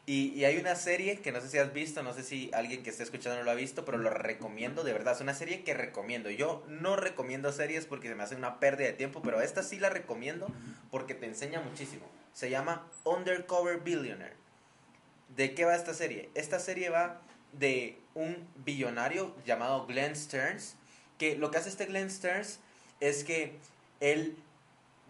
Y, 0.05 0.29
y 0.29 0.45
hay 0.45 0.57
una 0.57 0.75
serie 0.75 1.19
que 1.19 1.33
no 1.33 1.41
sé 1.41 1.49
si 1.49 1.57
has 1.57 1.73
visto, 1.73 2.01
no 2.01 2.13
sé 2.13 2.23
si 2.23 2.49
alguien 2.53 2.81
que 2.81 2.89
esté 2.89 3.03
escuchando 3.03 3.43
lo 3.43 3.51
ha 3.51 3.55
visto, 3.55 3.83
pero 3.83 3.97
lo 3.97 4.09
recomiendo, 4.09 4.83
de 4.83 4.93
verdad, 4.93 5.13
es 5.15 5.21
una 5.21 5.33
serie 5.33 5.63
que 5.63 5.73
recomiendo. 5.73 6.29
Yo 6.29 6.63
no 6.69 6.95
recomiendo 6.95 7.51
series 7.51 7.85
porque 7.85 8.07
se 8.07 8.15
me 8.15 8.23
hace 8.23 8.35
una 8.35 8.59
pérdida 8.59 8.87
de 8.87 8.93
tiempo, 8.93 9.21
pero 9.21 9.41
esta 9.41 9.63
sí 9.63 9.79
la 9.79 9.89
recomiendo 9.89 10.47
porque 10.91 11.13
te 11.13 11.25
enseña 11.25 11.59
muchísimo. 11.59 12.05
Se 12.33 12.49
llama 12.49 12.89
Undercover 13.03 13.79
Billionaire. 13.79 14.46
¿De 15.37 15.53
qué 15.53 15.65
va 15.65 15.75
esta 15.75 15.93
serie? 15.93 16.31
Esta 16.33 16.59
serie 16.59 16.89
va 16.89 17.21
de 17.53 18.01
un 18.15 18.47
billonario 18.65 19.35
llamado 19.45 19.85
Glenn 19.85 20.15
Stearns, 20.15 20.75
que 21.19 21.37
lo 21.37 21.51
que 21.51 21.59
hace 21.59 21.69
este 21.69 21.85
Glenn 21.85 22.09
Stearns 22.09 22.59
es 23.01 23.23
que 23.23 23.55
él 23.99 24.35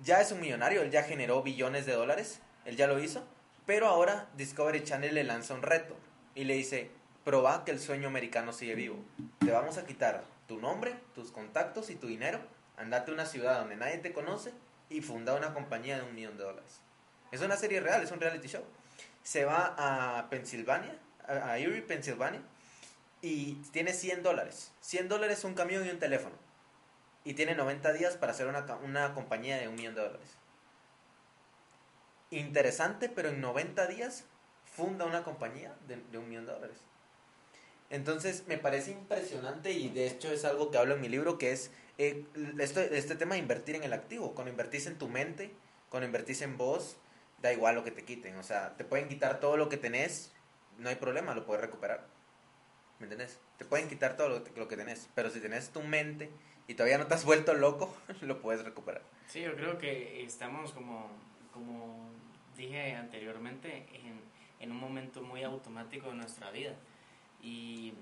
ya 0.04 0.20
es 0.20 0.34
un 0.34 0.42
millonario, 0.42 0.82
él 0.82 0.92
ya 0.92 1.04
generó 1.04 1.44
billones 1.44 1.86
de 1.86 1.94
dólares, 1.94 2.42
él 2.66 2.76
ya 2.76 2.88
lo 2.88 3.00
hizo, 3.00 3.24
pero 3.66 3.88
ahora 3.88 4.28
Discovery 4.36 4.84
Channel 4.84 5.16
le 5.16 5.24
lanza 5.24 5.54
un 5.54 5.62
reto 5.62 5.96
y 6.36 6.44
le 6.44 6.56
dice, 6.56 6.92
proba 7.24 7.64
que 7.64 7.72
el 7.72 7.80
sueño 7.80 8.10
americano 8.10 8.52
sigue 8.52 8.76
vivo, 8.76 8.98
te 9.40 9.52
vamos 9.52 9.78
a 9.78 9.86
quitar 9.86 10.26
tu 10.46 10.60
nombre, 10.60 10.94
tus 11.16 11.32
contactos 11.32 11.90
y 11.90 11.96
tu 11.96 12.08
dinero, 12.08 12.42
andate 12.76 13.12
a 13.12 13.14
una 13.14 13.26
ciudad 13.26 13.60
donde 13.60 13.78
nadie 13.78 14.00
te 14.00 14.12
conoce 14.12 14.52
y 14.90 15.00
funda 15.00 15.36
una 15.36 15.54
compañía 15.54 15.96
de 15.96 16.04
un 16.04 16.14
millón 16.14 16.38
de 16.38 16.44
dólares. 16.44 16.82
Es 17.32 17.40
una 17.40 17.56
serie 17.56 17.80
real, 17.80 18.04
es 18.04 18.12
un 18.12 18.20
reality 18.20 18.50
show. 18.50 18.64
Se 19.28 19.44
va 19.44 19.76
a 19.78 20.30
Pensilvania, 20.30 20.98
a, 21.28 21.58
Erie, 21.58 21.82
Pensilvania, 21.82 22.42
y 23.22 23.56
tiene 23.74 23.92
100 23.92 24.24
dólares. 24.24 24.72
100 24.80 25.10
dólares 25.10 25.44
un 25.44 25.54
camión 25.54 25.86
y 25.86 25.90
un 25.90 26.00
teléfono. 26.00 26.38
Y 27.26 27.34
tiene 27.34 27.54
90 27.54 27.92
días 27.92 28.16
para 28.16 28.32
hacer 28.32 28.48
una, 28.48 28.66
una 28.86 29.14
compañía 29.14 29.58
de 29.58 29.68
un 29.68 29.76
millón 29.76 29.96
de 29.96 30.02
dólares. 30.04 30.30
Interesante, 32.32 33.10
pero 33.10 33.28
en 33.30 33.42
90 33.42 33.86
días 33.88 34.24
funda 34.66 35.04
una 35.06 35.24
compañía 35.24 35.76
de, 35.88 36.18
un 36.18 36.30
millón 36.30 36.46
de 36.46 36.54
dólares. 36.54 36.78
Entonces 37.90 38.46
me 38.48 38.58
parece 38.58 38.92
impresionante 38.92 39.72
y 39.72 39.90
de 39.90 40.08
hecho 40.08 40.32
es 40.32 40.44
algo 40.46 40.72
que 40.72 40.78
hablo 40.78 40.96
en 40.96 41.02
mi 41.02 41.10
libro 41.10 41.38
que 41.38 41.52
es 41.52 41.72
eh, 41.98 42.26
esto- 42.60 42.82
este 42.82 43.16
tema 43.16 43.36
de 43.36 43.42
invertir 43.42 43.76
en 43.76 43.84
el 43.84 43.94
activo. 43.94 44.34
Cuando 44.36 44.52
invertís 44.52 44.88
en 44.88 44.98
tu 44.98 45.10
mente, 45.10 45.52
cuando 45.90 46.06
invertís 46.06 46.42
en 46.42 46.58
vos, 46.58 46.98
da 47.42 47.54
igual 47.54 47.76
lo 47.76 47.84
que 47.84 47.92
te 47.92 48.04
quiten. 48.04 48.36
O 48.38 48.44
sea, 48.44 48.76
te 48.76 48.84
pueden 48.84 49.08
quitar 49.08 49.40
todo 49.40 49.58
lo 49.58 49.70
que 49.70 49.78
tenés, 49.78 50.34
no 50.78 50.90
hay 50.90 50.96
problema, 50.96 51.36
lo 51.36 51.46
puedes 51.46 51.62
recuperar. 51.62 52.08
¿Me 53.00 53.06
entendés? 53.06 53.40
Te 53.58 53.66
pueden 53.66 53.88
quitar 53.88 54.18
todo 54.18 54.30
lo, 54.30 54.68
que 54.68 54.78
tenés, 54.78 55.10
pero 55.14 55.30
si 55.30 55.40
tenés 55.40 55.70
tu 55.70 55.82
mente 55.84 56.32
y 56.68 56.74
todavía 56.74 56.98
no 56.98 57.08
te 57.08 57.14
has 57.14 57.26
vuelto 57.26 57.54
loco, 57.54 57.96
lo 58.22 58.42
puedes 58.42 58.64
recuperar. 58.64 59.04
Sí, 59.28 59.42
yo 59.42 59.56
creo 59.56 59.78
que 59.78 60.24
estamos 60.24 60.72
como, 60.74 61.12
como 61.54 62.10
dije 62.56 62.96
anteriormente, 62.96 63.88
en, 63.94 64.22
en 64.60 64.72
un 64.72 64.80
momento 64.80 65.22
muy 65.22 65.44
automático 65.44 66.10
de 66.10 66.16
nuestra 66.16 66.50
vida 66.50 66.74
y 67.42 67.94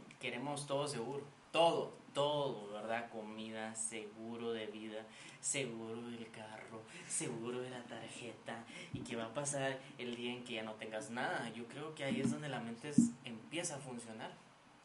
queremos 0.46 0.68
todo 0.68 0.88
seguro, 0.88 1.24
todo, 1.52 1.92
todo, 2.14 2.72
¿verdad? 2.74 3.10
Comida, 3.10 3.74
seguro 3.74 4.54
de 4.54 4.68
vida, 4.68 5.04
seguro 5.42 6.04
del 6.12 6.30
carro, 6.30 6.84
seguro 7.08 7.62
de 7.62 7.72
la 7.72 7.82
tarjeta 7.84 8.64
y 8.94 9.00
que 9.00 9.16
va 9.16 9.26
a 9.26 9.34
pasar 9.34 9.80
el 9.98 10.16
día 10.16 10.32
en 10.34 10.44
que 10.44 10.54
ya 10.54 10.64
no 10.64 10.74
tengas 10.74 11.10
nada. 11.10 11.50
Yo 11.56 11.66
creo 11.66 11.96
que 11.96 12.04
ahí 12.04 12.22
es 12.22 12.30
donde 12.30 12.48
la 12.50 12.60
mente 12.60 12.90
es- 12.90 13.10
empieza 13.24 13.78
a 13.78 13.80
funcionar. 13.80 14.30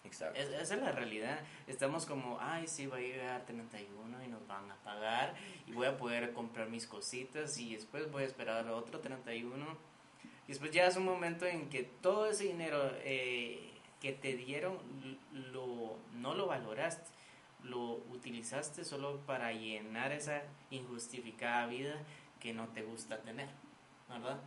Exacto. 0.02 0.40
Es- 0.40 0.48
esa 0.48 0.74
es 0.76 0.80
la 0.80 0.92
realidad. 0.92 1.38
Estamos 1.66 2.06
como, 2.06 2.38
ay, 2.40 2.66
sí, 2.66 2.86
va 2.86 2.96
a 2.96 3.00
llegar 3.00 3.44
31 3.44 4.24
y 4.24 4.28
nos 4.28 4.46
van 4.46 4.70
a 4.70 4.76
pagar 4.76 5.34
y 5.66 5.72
voy 5.72 5.86
a 5.88 5.98
poder 5.98 6.32
comprar 6.32 6.70
mis 6.70 6.86
cositas 6.86 7.58
y 7.58 7.74
después 7.74 8.10
voy 8.10 8.22
a 8.22 8.26
esperar 8.26 8.66
otro 8.70 9.00
31. 9.00 9.66
Y 10.46 10.52
después 10.52 10.70
ya 10.72 10.86
es 10.86 10.96
un 10.96 11.04
momento 11.04 11.44
en 11.44 11.68
que 11.68 11.82
todo 11.84 12.26
ese 12.30 12.44
dinero 12.44 12.90
eh, 13.04 13.66
que 14.00 14.12
te 14.12 14.34
dieron 14.34 14.78
lo, 15.52 15.96
no 16.14 16.34
lo 16.34 16.46
valoraste, 16.46 17.08
lo 17.62 18.02
utilizaste 18.10 18.84
solo 18.84 19.20
para 19.26 19.52
llenar 19.52 20.12
esa 20.12 20.42
injustificada 20.70 21.66
vida 21.66 21.94
que 22.40 22.54
no 22.54 22.68
te 22.68 22.82
gusta 22.82 23.20
tener, 23.20 23.48
¿verdad? 24.08 24.40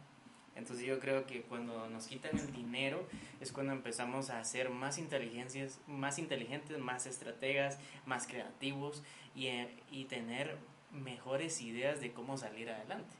Entonces 0.55 0.85
yo 0.85 0.99
creo 0.99 1.25
que 1.25 1.41
cuando 1.43 1.89
nos 1.89 2.07
quitan 2.07 2.37
el 2.37 2.51
dinero 2.51 3.07
es 3.39 3.51
cuando 3.51 3.73
empezamos 3.73 4.29
a 4.29 4.43
ser 4.43 4.69
más 4.69 4.97
inteligencias, 4.97 5.79
más 5.87 6.19
inteligentes, 6.19 6.77
más 6.77 7.05
estrategas, 7.05 7.79
más 8.05 8.27
creativos 8.27 9.03
y, 9.35 9.47
eh, 9.47 9.75
y 9.91 10.05
tener 10.05 10.57
mejores 10.91 11.61
ideas 11.61 12.01
de 12.01 12.11
cómo 12.11 12.37
salir 12.37 12.69
adelante. 12.69 13.15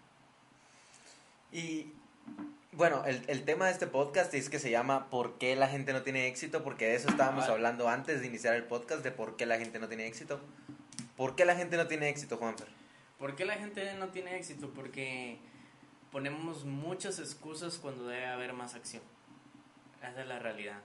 Y 1.51 1.91
bueno, 2.75 3.03
el, 3.05 3.23
el 3.27 3.43
tema 3.45 3.65
de 3.65 3.71
este 3.71 3.87
podcast 3.87 4.33
es 4.33 4.49
que 4.49 4.59
se 4.59 4.69
llama 4.71 5.09
¿Por 5.09 5.37
qué 5.37 5.55
la 5.55 5.67
gente 5.67 5.93
no 5.93 6.01
tiene 6.01 6.27
éxito? 6.27 6.63
Porque 6.63 6.85
de 6.85 6.95
eso 6.95 7.09
estábamos 7.09 7.45
Ah. 7.45 7.53
hablando 7.53 7.87
antes 7.89 8.21
de 8.21 8.27
iniciar 8.27 8.55
el 8.55 8.63
podcast, 8.63 9.03
de 9.03 9.11
por 9.11 9.35
qué 9.35 9.45
la 9.45 9.57
gente 9.57 9.79
no 9.79 9.87
tiene 9.87 10.07
éxito. 10.07 10.39
¿Por 11.17 11.35
qué 11.35 11.45
la 11.45 11.55
gente 11.55 11.77
no 11.77 11.87
tiene 11.87 12.09
éxito, 12.09 12.37
Juanfer? 12.37 12.67
¿Por 13.19 13.35
qué 13.35 13.45
la 13.45 13.53
gente 13.55 13.93
no 13.95 14.09
tiene 14.09 14.35
éxito? 14.37 14.71
Porque 14.73 15.37
ponemos 16.11 16.65
muchas 16.65 17.19
excusas 17.19 17.77
cuando 17.77 18.07
debe 18.07 18.25
haber 18.25 18.53
más 18.53 18.73
acción. 18.75 19.03
Esa 20.01 20.21
es 20.21 20.27
la 20.27 20.39
realidad. 20.39 20.79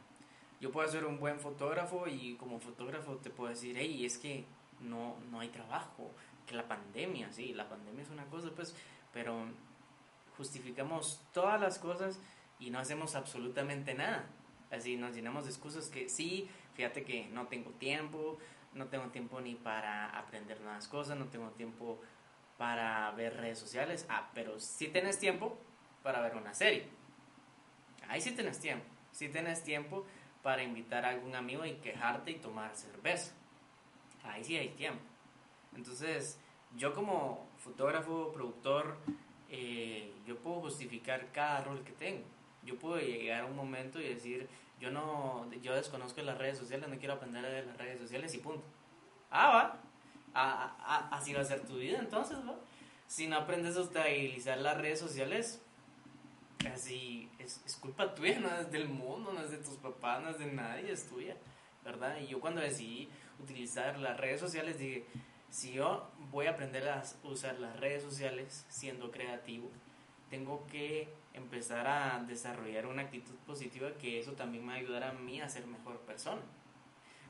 Yo 0.61 0.71
puedo 0.71 0.89
ser 0.89 1.05
un 1.05 1.19
buen 1.19 1.41
fotógrafo 1.41 2.07
y 2.09 2.35
como 2.37 2.61
fotógrafo 2.61 3.17
te 3.17 3.31
puedo 3.31 3.51
decir, 3.51 3.77
hey, 3.79 4.05
es 4.05 4.19
que 4.19 4.45
no, 4.81 5.17
no 5.31 5.41
hay 5.41 5.49
trabajo, 5.49 6.11
que 6.47 6.55
la 6.55 6.67
pandemia, 6.69 7.33
sí, 7.33 7.53
la 7.55 7.69
pandemia 7.69 8.03
es 8.03 8.11
una 8.11 8.25
cosa, 8.27 8.49
pues, 8.55 8.75
pero 9.13 9.47
justificamos 10.39 11.21
todas 11.35 11.61
las 11.61 11.79
cosas 11.79 12.19
y 12.59 12.71
no 12.71 12.79
hacemos 12.79 13.15
absolutamente 13.15 13.93
nada. 13.93 14.25
Así 14.71 14.97
nos 14.97 15.15
llenamos 15.15 15.45
de 15.45 15.51
excusas 15.51 15.89
que 15.89 16.09
sí, 16.09 16.49
fíjate 16.75 17.05
que 17.05 17.27
no 17.29 17.49
tengo 17.49 17.71
tiempo, 17.73 18.39
no 18.73 18.87
tengo 18.87 19.07
tiempo 19.09 19.41
ni 19.41 19.55
para 19.55 20.17
aprender 20.19 20.61
nuevas 20.61 20.89
cosas, 20.89 21.19
no 21.19 21.27
tengo 21.27 21.51
tiempo 21.51 22.01
para 22.57 23.11
ver 23.13 23.37
redes 23.37 23.59
sociales. 23.59 24.07
Ah, 24.09 24.31
pero 24.35 24.59
sí 24.61 24.89
tenés 24.89 25.19
tiempo 25.19 25.59
para 26.03 26.21
ver 26.21 26.37
una 26.37 26.55
serie. 26.55 26.89
Ahí 28.09 28.21
sí 28.21 28.33
tenés 28.33 28.61
tiempo. 28.61 28.87
Sí 29.11 29.29
tenés 29.29 29.65
tiempo 29.65 30.07
para 30.43 30.63
invitar 30.63 31.05
a 31.05 31.11
algún 31.11 31.35
amigo 31.35 31.65
y 31.65 31.75
quejarte 31.75 32.31
y 32.31 32.37
tomar 32.37 32.75
cerveza. 32.77 33.33
Ahí 34.25 34.45
sí 34.45 34.57
hay 34.57 34.71
tiempo. 34.71 35.03
Entonces, 35.75 36.39
yo 36.77 36.95
como 36.95 37.49
fotógrafo, 37.59 38.33
productor, 38.33 38.99
eh, 39.51 40.13
yo 40.27 40.37
puedo 40.39 40.61
justificar 40.61 41.31
cada 41.33 41.63
rol 41.63 41.83
que 41.83 41.93
tengo. 41.93 42.25
Yo 42.65 42.79
puedo 42.79 42.99
llegar 42.99 43.43
a 43.43 43.47
un 43.47 43.57
momento 43.57 44.01
y 44.01 44.09
decir, 44.09 44.49
yo 44.81 44.91
no, 44.91 45.51
yo 45.63 45.75
desconozco 45.75 46.21
las 46.23 46.39
redes 46.39 46.59
sociales, 46.59 46.89
no 46.89 46.99
quiero 46.99 47.15
aprender 47.15 47.45
de 47.45 47.65
las 47.65 47.77
redes 47.77 47.99
sociales 47.99 48.35
y 48.35 48.39
punto. 48.39 48.65
Ah, 49.31 49.81
va. 50.35 51.09
Así 51.11 51.33
va 51.33 51.41
a 51.41 51.45
ser 51.45 51.67
tu 51.67 51.77
vida 51.77 51.99
entonces, 51.99 52.37
va. 52.39 52.57
Si 53.07 53.27
no 53.27 53.37
aprendes 53.37 53.77
a 53.77 53.81
utilizar 53.81 54.59
las 54.59 54.77
redes 54.77 55.01
sociales, 55.01 55.63
así 56.73 57.31
es, 57.39 57.63
es 57.65 57.77
culpa 57.77 58.15
tuya, 58.15 58.39
no 58.39 58.55
es 58.59 58.71
del 58.71 58.89
mundo, 58.89 59.33
no 59.33 59.41
es 59.41 59.51
de 59.51 59.59
tus 59.59 59.77
papás, 59.77 60.23
no 60.23 60.31
es 60.31 60.39
de 60.39 60.47
nadie, 60.47 60.93
es 60.93 61.09
tuya, 61.09 61.35
¿verdad? 61.85 62.19
Y 62.21 62.27
yo 62.27 62.41
cuando 62.41 62.61
decidí 62.61 63.09
utilizar 63.41 63.99
las 63.99 64.19
redes 64.19 64.41
sociales 64.41 64.79
dije, 64.79 65.07
si 65.51 65.73
yo 65.73 66.11
voy 66.31 66.47
a 66.47 66.51
aprender 66.51 66.89
a 66.89 67.03
usar 67.25 67.59
las 67.59 67.79
redes 67.79 68.03
sociales 68.03 68.67
siendo 68.69 69.11
creativo, 69.11 69.71
tengo 70.31 70.67
que 70.67 71.09
empezar 71.35 71.87
a 71.87 72.23
desarrollar 72.25 72.87
una 72.87 73.03
actitud 73.03 73.35
positiva 73.47 73.93
que 73.95 74.19
eso 74.19 74.33
también 74.33 74.67
me 74.67 74.83
va 74.85 75.09
a 75.09 75.13
mí 75.13 75.41
a 75.41 75.49
ser 75.49 75.67
mejor 75.67 75.99
persona. 76.01 76.43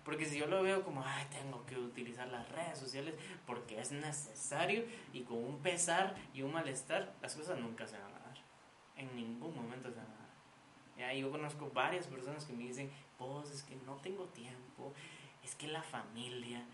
Porque 0.04 0.25
si 0.25 0.38
yo 0.38 0.46
lo 0.46 0.62
veo 0.62 0.84
como, 0.84 1.04
ay, 1.04 1.26
tengo 1.30 1.66
que 1.66 1.76
utilizar 1.76 2.28
las 2.28 2.48
redes 2.48 2.78
sociales 2.78 3.14
porque 3.46 3.78
es 3.78 3.92
necesario 3.92 4.84
y 5.12 5.20
con 5.20 5.37
un 5.37 5.58
pesar 5.58 6.16
y 6.32 6.40
un 6.42 6.52
malestar, 6.52 7.14
las 7.20 7.37
cosas 7.37 7.58
nunca 7.58 7.87
se 7.87 7.98
van 7.98 8.14
a 8.14 8.18
dar. 8.20 8.38
En 8.96 9.14
ningún 9.14 9.54
momento 9.54 9.90
se 9.90 9.96
van 9.96 10.06
a 10.06 10.10
dar. 10.10 10.28
Ya, 10.96 11.12
yo 11.12 11.30
conozco 11.30 11.70
varias 11.75 12.06
personas 12.06 12.46
que 12.46 12.54
me 12.54 12.64
dicen, 12.64 12.90
vos 13.18 13.50
es 13.50 13.62
que 13.62 13.76
no 13.84 13.96
tengo 13.96 14.25
tiempo, 14.25 14.94
es 15.44 15.54
que 15.54 15.68
la 15.68 15.82
familia. 15.82 16.64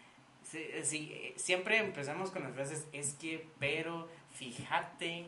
Sí, 0.45 0.67
sí, 0.83 1.11
eh, 1.13 1.35
siempre 1.37 1.79
empezamos 1.79 2.31
con 2.31 2.43
las 2.43 2.55
frases, 2.55 2.87
es 2.93 3.15
que, 3.15 3.49
pero, 3.59 4.09
fíjate, 4.33 5.27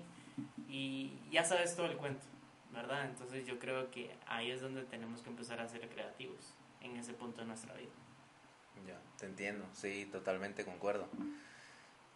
y 0.68 1.18
ya 1.30 1.44
sabes 1.44 1.74
todo 1.74 1.86
el 1.86 1.96
cuento, 1.96 2.24
¿verdad? 2.72 3.06
Entonces 3.06 3.46
yo 3.46 3.58
creo 3.58 3.90
que 3.90 4.14
ahí 4.26 4.50
es 4.50 4.60
donde 4.60 4.84
tenemos 4.84 5.22
que 5.22 5.30
empezar 5.30 5.58
a 5.60 5.68
ser 5.68 5.88
creativos, 5.88 6.54
en 6.82 6.96
ese 6.96 7.14
punto 7.14 7.40
de 7.40 7.46
nuestra 7.46 7.74
vida. 7.74 7.90
Ya, 8.86 9.00
te 9.18 9.26
entiendo, 9.26 9.64
sí, 9.72 10.06
totalmente 10.12 10.64
concuerdo. 10.64 11.08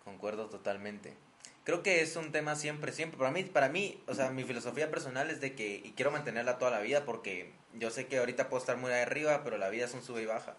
Concuerdo 0.05 0.47
totalmente. 0.47 1.17
Creo 1.65 1.83
que 1.83 2.03
es 2.03 2.17
un 2.17 2.33
tema 2.33 2.55
siempre, 2.55 2.93
siempre. 2.93 3.19
Para 3.19 3.31
mí, 3.31 3.45
para 3.45 3.69
mí, 3.69 4.03
o 4.07 4.15
sea, 4.15 4.31
mi 4.31 4.45
filosofía 4.45 4.91
personal 4.91 5.31
es 5.31 5.41
de 5.41 5.55
que, 5.55 5.77
y 5.85 5.93
quiero 5.93 6.11
mantenerla 6.11 6.59
toda 6.59 6.71
la 6.71 6.81
vida 6.81 7.05
porque 7.05 7.53
yo 7.75 7.91
sé 7.91 8.07
que 8.07 8.19
ahorita 8.19 8.49
puedo 8.49 8.61
estar 8.61 8.77
muy 8.77 8.93
arriba, 8.93 9.43
pero 9.45 9.57
la 9.57 9.69
vida 9.69 9.87
es 9.87 9.95
un 9.95 10.03
sube 10.03 10.23
y 10.23 10.27
baja. 10.27 10.57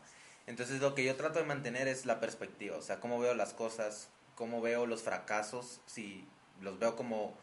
Entonces 0.52 0.82
lo 0.82 0.96
que 0.96 1.06
yo 1.06 1.16
trato 1.16 1.40
de 1.40 1.46
mantener 1.46 1.88
es 1.88 2.06
la 2.06 2.20
perspectiva, 2.20 2.76
o 2.76 2.82
sea, 2.82 3.00
cómo 3.00 3.22
veo 3.22 3.34
las 3.34 3.54
cosas, 3.54 4.10
cómo 4.36 4.60
veo 4.60 4.86
los 4.86 5.02
fracasos, 5.02 5.80
si 5.86 6.28
los 6.60 6.78
veo 6.78 6.98
como, 6.98 7.34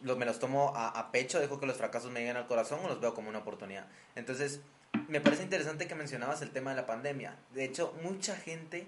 los, 0.00 0.16
me 0.16 0.26
los 0.26 0.38
tomo 0.38 0.72
a, 0.76 1.10
pecho, 1.10 1.40
dejo 1.40 1.58
que 1.58 1.66
los 1.66 1.76
fracasos 1.76 2.12
me 2.12 2.20
lleguen 2.20 2.36
al 2.36 2.46
corazón 2.46 2.78
o 2.84 2.86
los 2.86 3.00
veo 3.00 3.14
como 3.14 3.30
una 3.30 3.40
oportunidad. 3.40 3.88
Entonces, 4.14 4.60
me 5.08 5.20
parece 5.20 5.42
interesante 5.42 5.88
que 5.88 5.96
mencionabas 5.96 6.40
el 6.40 6.52
tema 6.52 6.70
de 6.70 6.76
la 6.76 6.86
pandemia. 6.86 7.36
De 7.52 7.64
hecho, 7.64 7.92
mucha 8.04 8.36
gente 8.36 8.86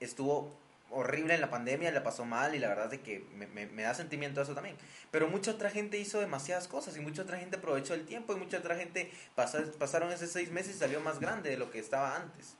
estuvo 0.00 0.56
horrible 0.90 1.34
en 1.34 1.42
la 1.42 1.50
pandemia, 1.50 1.92
la 1.92 2.02
pasó 2.02 2.24
mal 2.24 2.54
y 2.54 2.58
la 2.58 2.68
verdad 2.68 2.90
es 2.94 3.00
que 3.00 3.22
me, 3.36 3.82
da 3.82 3.92
sentimiento 3.92 4.40
eso 4.40 4.54
también. 4.54 4.76
Pero 5.10 5.28
mucha 5.28 5.50
otra 5.50 5.68
gente 5.68 5.98
hizo 5.98 6.20
demasiadas 6.20 6.68
cosas 6.68 6.96
y 6.96 7.00
mucha 7.00 7.20
otra 7.20 7.36
gente 7.36 7.58
aprovechó 7.58 7.92
el 7.92 8.06
tiempo 8.06 8.32
y 8.32 8.36
mucha 8.36 8.56
otra 8.56 8.76
gente 8.76 9.12
pasó, 9.34 9.58
pasaron 9.78 10.10
esos 10.10 10.30
seis 10.30 10.50
meses 10.50 10.76
y 10.76 10.78
salió 10.78 11.00
más 11.00 11.20
grande 11.20 11.50
de 11.50 11.58
lo 11.58 11.70
que 11.70 11.80
estaba 11.80 12.16
antes. 12.16 12.56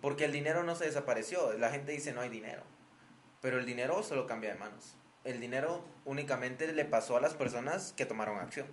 Porque 0.00 0.24
el 0.24 0.32
dinero 0.32 0.62
no 0.62 0.74
se 0.74 0.84
desapareció. 0.84 1.52
La 1.54 1.70
gente 1.70 1.92
dice 1.92 2.12
no 2.12 2.20
hay 2.20 2.28
dinero. 2.28 2.62
Pero 3.40 3.58
el 3.58 3.66
dinero 3.66 4.02
solo 4.02 4.26
cambia 4.26 4.52
de 4.52 4.58
manos. 4.58 4.96
El 5.24 5.40
dinero 5.40 5.84
únicamente 6.04 6.72
le 6.72 6.84
pasó 6.84 7.16
a 7.16 7.20
las 7.20 7.34
personas 7.34 7.92
que 7.96 8.06
tomaron 8.06 8.38
acción. 8.38 8.66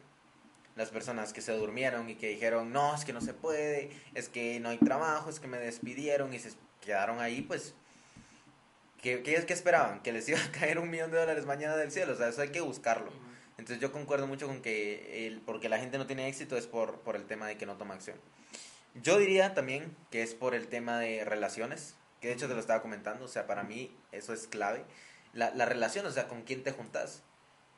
Las 0.76 0.90
personas 0.90 1.34
que 1.34 1.42
se 1.42 1.52
durmieron 1.52 2.10
y 2.10 2.16
que 2.16 2.30
dijeron, 2.30 2.72
no, 2.72 2.96
es 2.96 3.06
que 3.06 3.14
no 3.14 3.22
se 3.22 3.34
puede, 3.34 3.92
es 4.16 4.30
que 4.30 4.60
no 4.60 4.70
hay 4.70 4.78
trabajo, 4.80 5.30
es 5.30 5.40
que 5.40 5.48
me 5.48 5.60
despidieron 5.60 6.34
y 6.34 6.40
se 6.40 6.52
quedaron 6.82 7.20
ahí, 7.20 7.42
pues 7.42 7.76
¿Qué, 9.04 9.22
qué, 9.22 9.46
¿Qué 9.46 9.54
esperaban? 9.54 10.02
Que 10.02 10.14
les 10.14 10.28
iba 10.30 10.40
a 10.40 10.52
caer 10.52 10.80
un 10.80 10.90
millón 10.90 11.12
de 11.12 11.20
dólares 11.20 11.46
mañana 11.46 11.76
del 11.76 11.92
cielo. 11.92 12.14
O 12.14 12.16
sea, 12.16 12.30
eso 12.30 12.42
hay 12.42 12.50
que 12.50 12.62
buscarlo. 12.62 13.12
Entonces 13.58 13.80
yo 13.80 13.92
concuerdo 13.92 14.26
mucho 14.26 14.48
con 14.48 14.62
que 14.62 15.28
el, 15.28 15.42
porque 15.42 15.70
la 15.70 15.78
gente 15.78 15.98
no 15.98 16.08
tiene 16.08 16.28
éxito 16.28 16.58
es 16.58 16.66
por, 16.66 17.02
por 17.02 17.16
el 17.16 17.26
tema 17.26 17.48
de 17.48 17.58
que 17.58 17.66
no 17.66 17.76
toma 17.76 17.94
acción. 17.94 18.18
Yo 18.96 19.18
diría 19.18 19.54
también 19.54 19.96
que 20.12 20.22
es 20.22 20.36
por 20.36 20.54
el 20.54 20.68
tema 20.68 21.00
de 21.00 21.26
relaciones, 21.26 21.96
que 22.22 22.28
de 22.28 22.34
hecho 22.36 22.48
te 22.48 22.54
lo 22.54 22.60
estaba 22.60 22.82
comentando, 22.82 23.26
o 23.26 23.28
sea, 23.28 23.48
para 23.48 23.64
mí 23.64 23.96
eso 24.12 24.34
es 24.34 24.48
clave. 24.48 24.86
La, 25.34 25.54
la 25.56 25.66
relación, 25.66 26.06
o 26.06 26.12
sea, 26.12 26.28
con 26.28 26.44
quién 26.44 26.64
te 26.64 26.72
juntas, 26.72 27.24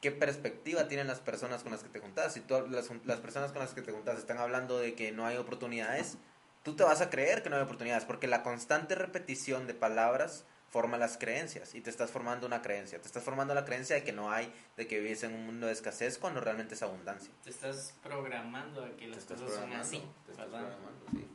qué 0.02 0.12
perspectiva 0.12 0.88
tienen 0.88 1.08
las 1.08 1.20
personas 1.20 1.64
con 1.64 1.72
las 1.72 1.82
que 1.82 1.90
te 1.90 2.00
juntas. 2.00 2.34
Si 2.34 2.42
todas 2.42 2.70
las, 2.70 2.90
las 3.06 3.20
personas 3.22 3.52
con 3.52 3.62
las 3.62 3.74
que 3.74 3.82
te 3.82 3.92
juntas 3.92 4.20
están 4.20 4.38
hablando 4.38 4.78
de 4.78 4.94
que 4.94 5.12
no 5.12 5.26
hay 5.26 5.38
oportunidades, 5.38 6.18
tú 6.64 6.76
te 6.76 6.84
vas 6.84 7.02
a 7.02 7.10
creer 7.10 7.44
que 7.44 7.50
no 7.50 7.56
hay 7.56 7.64
oportunidades, 7.64 8.06
porque 8.06 8.28
la 8.28 8.44
constante 8.44 8.96
repetición 8.96 9.68
de 9.68 9.74
palabras 9.74 10.46
forma 10.76 10.98
las 10.98 11.18
creencias 11.18 11.74
y 11.74 11.80
te 11.80 11.90
estás 11.90 12.12
formando 12.12 12.46
una 12.46 12.62
creencia. 12.62 13.00
Te 13.00 13.08
estás 13.08 13.24
formando 13.24 13.54
la 13.54 13.64
creencia 13.64 13.96
de 13.96 14.04
que 14.04 14.12
no 14.12 14.30
hay, 14.30 14.52
de 14.76 14.86
que 14.88 15.00
vives 15.00 15.24
en 15.24 15.34
un 15.34 15.46
mundo 15.46 15.68
de 15.68 15.72
escasez 15.72 16.18
cuando 16.18 16.42
realmente 16.42 16.74
es 16.74 16.84
abundancia. 16.84 17.32
Te 17.46 17.50
estás 17.50 17.94
programando 18.04 18.84
a 18.84 18.90
que 18.98 19.08
las 19.08 19.24
cosas 19.24 19.54
son 19.54 19.72
así. 19.72 20.04
Te 20.26 20.34
estás 20.34 20.48
programando, 20.48 21.06
sí. 21.14 21.26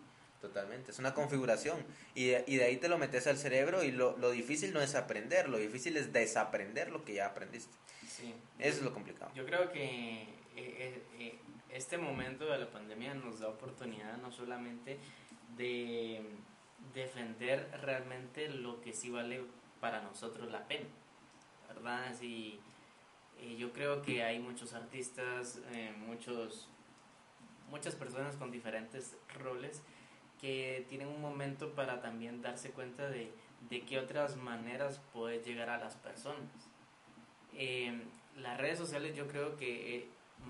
Totalmente, 0.43 0.91
es 0.91 0.99
una 0.99 1.15
configuración 1.15 1.83
y 2.15 2.27
de, 2.27 2.45
y 2.47 2.57
de 2.57 2.65
ahí 2.65 2.77
te 2.77 2.91
lo 2.91 2.99
metes 2.99 3.27
al 3.27 3.39
cerebro 3.39 3.83
y 3.83 3.93
lo, 3.93 4.15
lo, 4.19 4.31
difícil 4.31 4.75
no 4.75 4.83
es 4.83 4.95
aprender, 4.95 5.49
lo 5.49 5.57
difícil 5.57 5.97
es 5.97 6.13
desaprender 6.13 6.91
lo 6.91 7.03
que 7.07 7.15
ya 7.15 7.25
aprendiste. 7.25 7.73
Sí. 8.07 8.35
Eso 8.59 8.79
es 8.79 8.83
lo 8.83 8.93
complicado. 8.93 9.31
Yo 9.35 9.47
creo 9.47 9.73
que 9.73 10.23
eh, 10.57 11.03
eh, 11.19 11.39
este 11.71 11.97
momento 11.97 12.45
de 12.45 12.59
la 12.59 12.71
pandemia 12.71 13.15
nos 13.15 13.41
da 13.41 13.49
oportunidad 13.49 14.19
no 14.19 14.31
solamente 14.33 14.99
de 15.57 16.23
defender 16.95 17.71
realmente 17.83 18.49
lo 18.49 18.81
que 18.81 18.93
sí 18.93 19.11
vale 19.11 19.45
para 19.81 20.03
nosotros 20.03 20.51
la 20.51 20.67
pena, 20.67 20.87
¿verdad? 21.69 22.15
Eh, 22.23 22.59
yo 23.57 23.73
creo 23.73 24.03
que 24.03 24.23
hay 24.23 24.39
muchos 24.39 24.75
artistas, 24.75 25.61
eh, 25.73 25.95
muchos, 25.97 26.69
muchas 27.71 27.95
personas 27.95 28.37
con 28.37 28.51
diferentes 28.51 29.17
roles 29.35 29.83
que 30.41 30.85
tienen 30.89 31.09
un 31.09 31.21
momento 31.21 31.75
para 31.75 32.01
también 32.01 32.43
darse 32.43 32.71
cuenta 32.71 33.09
de, 33.09 33.33
de 33.69 33.83
qué 33.83 33.99
otras 33.99 34.37
maneras 34.37 35.01
puede 35.13 35.43
llegar 35.43 35.69
a 35.69 35.79
las 35.79 35.97
personas. 35.97 36.71
Eh, 37.55 38.01
las 38.37 38.59
redes 38.59 38.79
sociales 38.79 39.15
yo 39.15 39.27
creo 39.27 39.57
que 39.57 39.97
eh, 39.97 40.09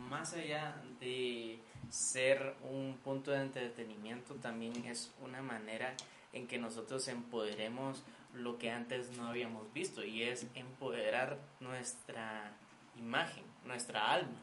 más 0.09 0.35
allá 0.35 0.77
de 1.01 1.59
ser 1.89 2.55
un 2.71 2.99
punto 3.03 3.33
de 3.33 3.41
entretenimiento 3.41 4.35
también 4.35 4.85
es 4.85 5.13
una 5.23 5.43
manera 5.43 5.95
en 6.33 6.47
que 6.47 6.59
nosotros 6.59 7.07
empoderemos 7.09 8.03
lo 8.35 8.59
que 8.59 8.71
antes 8.71 9.17
no 9.17 9.27
habíamos 9.27 9.73
visto 9.73 10.05
y 10.05 10.23
es 10.23 10.47
empoderar 10.55 11.39
nuestra 11.59 12.53
imagen, 12.97 13.45
nuestra 13.65 14.13
alma, 14.13 14.39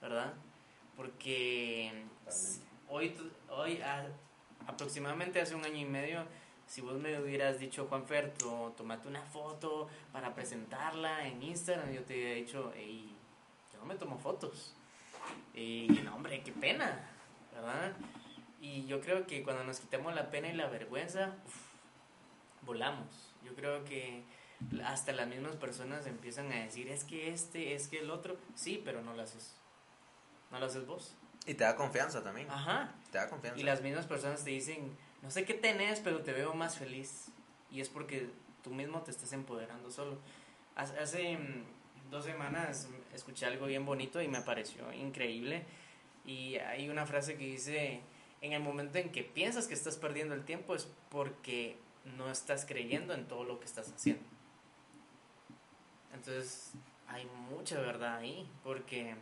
¿verdad? 0.00 0.34
Porque 0.96 1.92
hoy, 2.88 3.14
hoy 3.50 3.80
aproximadamente 4.66 5.40
hace 5.40 5.54
un 5.54 5.64
año 5.64 5.76
y 5.76 5.84
medio, 5.84 6.24
si 6.66 6.80
vos 6.80 6.98
me 6.98 7.18
hubieras 7.20 7.58
dicho, 7.58 7.86
Juanfer, 7.86 8.34
tomate 8.76 9.08
una 9.08 9.22
foto 9.22 9.88
para 10.12 10.34
presentarla 10.34 11.26
en 11.26 11.42
Instagram, 11.42 11.92
yo 11.92 12.02
te 12.02 12.14
hubiera 12.14 12.34
dicho, 12.34 12.72
hey, 12.76 13.16
yo 13.72 13.78
no 13.78 13.86
me 13.86 13.94
tomo 13.94 14.18
fotos. 14.18 14.74
Y 15.54 15.88
no, 16.04 16.14
hombre, 16.14 16.42
qué 16.42 16.52
pena, 16.52 17.08
¿verdad? 17.54 17.92
Y 18.60 18.86
yo 18.86 19.00
creo 19.00 19.26
que 19.26 19.42
cuando 19.42 19.64
nos 19.64 19.80
quitamos 19.80 20.14
la 20.14 20.30
pena 20.30 20.48
y 20.48 20.54
la 20.54 20.68
vergüenza, 20.68 21.34
volamos. 22.62 23.34
Yo 23.44 23.54
creo 23.54 23.84
que 23.84 24.24
hasta 24.84 25.12
las 25.12 25.28
mismas 25.28 25.56
personas 25.56 26.06
empiezan 26.06 26.50
a 26.52 26.56
decir, 26.56 26.88
es 26.88 27.04
que 27.04 27.30
este, 27.30 27.74
es 27.74 27.88
que 27.88 28.00
el 28.00 28.10
otro, 28.10 28.36
sí, 28.54 28.82
pero 28.84 29.02
no 29.02 29.14
lo 29.14 29.22
haces. 29.22 29.54
No 30.50 30.58
lo 30.58 30.66
haces 30.66 30.86
vos. 30.86 31.14
Y 31.46 31.54
te 31.54 31.64
da 31.64 31.76
confianza 31.76 32.22
también. 32.22 32.50
Ajá. 32.50 32.94
Te 33.10 33.18
da 33.18 33.28
confianza. 33.28 33.60
Y 33.60 33.62
las 33.62 33.80
mismas 33.80 34.06
personas 34.06 34.44
te 34.44 34.50
dicen, 34.50 34.96
no 35.22 35.30
sé 35.30 35.44
qué 35.44 35.54
tenés, 35.54 36.00
pero 36.00 36.22
te 36.22 36.32
veo 36.32 36.52
más 36.54 36.76
feliz. 36.76 37.28
Y 37.70 37.80
es 37.80 37.88
porque 37.88 38.28
tú 38.62 38.70
mismo 38.70 39.02
te 39.02 39.10
estás 39.10 39.32
empoderando 39.32 39.90
solo. 39.90 40.18
Hace 40.74 41.36
mm, 41.36 42.10
dos 42.10 42.24
semanas 42.24 42.88
escuché 43.14 43.46
algo 43.46 43.66
bien 43.66 43.84
bonito 43.84 44.20
y 44.20 44.28
me 44.28 44.40
pareció 44.42 44.92
increíble. 44.92 45.64
Y 46.24 46.56
hay 46.56 46.88
una 46.90 47.06
frase 47.06 47.36
que 47.36 47.44
dice, 47.44 48.02
en 48.40 48.52
el 48.52 48.62
momento 48.62 48.98
en 48.98 49.10
que 49.10 49.24
piensas 49.24 49.66
que 49.66 49.74
estás 49.74 49.96
perdiendo 49.96 50.34
el 50.34 50.44
tiempo 50.44 50.74
es 50.74 50.88
porque 51.10 51.76
no 52.16 52.30
estás 52.30 52.64
creyendo 52.64 53.14
en 53.14 53.26
todo 53.26 53.44
lo 53.44 53.58
que 53.58 53.66
estás 53.66 53.92
haciendo. 53.92 54.22
Entonces, 56.14 56.72
hay 57.06 57.26
mucha 57.50 57.80
verdad 57.80 58.16
ahí, 58.16 58.48
porque 58.62 59.14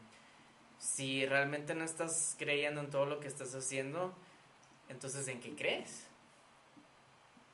si 0.78 1.26
realmente 1.26 1.74
no 1.74 1.84
estás 1.84 2.36
creyendo 2.38 2.80
en 2.80 2.90
todo 2.90 3.06
lo 3.06 3.20
que 3.20 3.28
estás 3.28 3.54
haciendo, 3.54 4.14
entonces 4.88 5.26
¿en 5.28 5.40
qué 5.40 5.54
crees? 5.54 6.06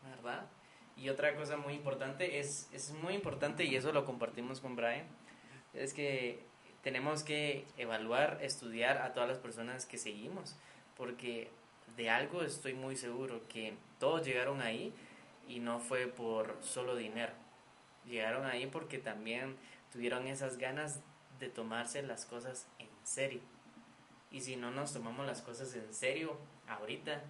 ¿Verdad? 0.03 0.49
Y 0.97 1.09
otra 1.09 1.35
cosa 1.37 1.57
muy 1.57 1.75
importante, 1.75 2.39
es, 2.39 2.69
es 2.73 2.91
muy 2.93 3.15
importante 3.15 3.65
y 3.65 3.77
eso 3.77 3.93
lo 3.93 4.05
compartimos 4.05 4.61
con 4.61 4.77
Brian, 4.77 5.07
es 5.73 5.95
que 5.95 6.45
tenemos 6.83 7.23
que 7.23 7.65
evaluar, 7.77 8.39
estudiar 8.43 8.99
a 8.99 9.13
todas 9.13 9.29
las 9.29 9.39
personas 9.39 9.87
que 9.87 9.97
seguimos 9.97 10.57
porque 11.03 11.51
de 11.97 12.11
algo 12.11 12.43
estoy 12.43 12.75
muy 12.75 12.95
seguro, 12.95 13.41
que 13.49 13.75
todos 13.99 14.25
llegaron 14.25 14.63
ahí 14.63 14.93
y 15.49 15.59
no 15.59 15.81
fue 15.81 16.07
por 16.07 16.57
solo 16.61 16.95
dinero. 16.95 17.33
Llegaron 18.07 18.47
ahí 18.47 18.69
porque 18.69 18.99
también 18.99 19.57
tuvieron 19.93 20.29
esas 20.29 20.59
ganas 20.59 21.01
de 21.41 21.49
tomarse 21.49 22.05
las 22.05 22.25
cosas 22.25 22.69
en 22.79 22.89
serio. 23.03 23.41
Y 24.31 24.43
si 24.43 24.55
no 24.55 24.71
nos 24.71 24.93
tomamos 24.93 25.27
las 25.27 25.43
cosas 25.43 25.75
en 25.75 25.93
serio 25.93 26.37
ahorita, 26.69 27.21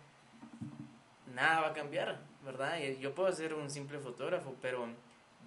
nada 1.34 1.62
va 1.62 1.68
a 1.68 1.72
cambiar, 1.72 2.20
¿verdad? 2.44 2.78
Yo 3.00 3.14
puedo 3.14 3.32
ser 3.32 3.54
un 3.54 3.70
simple 3.70 4.00
fotógrafo, 4.00 4.54
pero 4.60 4.86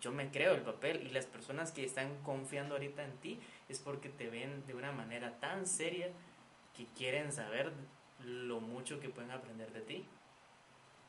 yo 0.01 0.11
me 0.11 0.31
creo 0.31 0.55
el 0.55 0.63
papel 0.63 1.05
y 1.05 1.11
las 1.11 1.27
personas 1.27 1.71
que 1.71 1.85
están 1.85 2.23
confiando 2.23 2.73
ahorita 2.73 3.03
en 3.03 3.17
ti 3.17 3.39
es 3.69 3.77
porque 3.77 4.09
te 4.09 4.31
ven 4.31 4.65
de 4.65 4.73
una 4.73 4.91
manera 4.91 5.39
tan 5.39 5.67
seria 5.67 6.09
que 6.75 6.87
quieren 6.97 7.31
saber 7.31 7.71
lo 8.25 8.59
mucho 8.59 8.99
que 8.99 9.09
pueden 9.09 9.31
aprender 9.31 9.71
de 9.71 9.81
ti. 9.81 10.05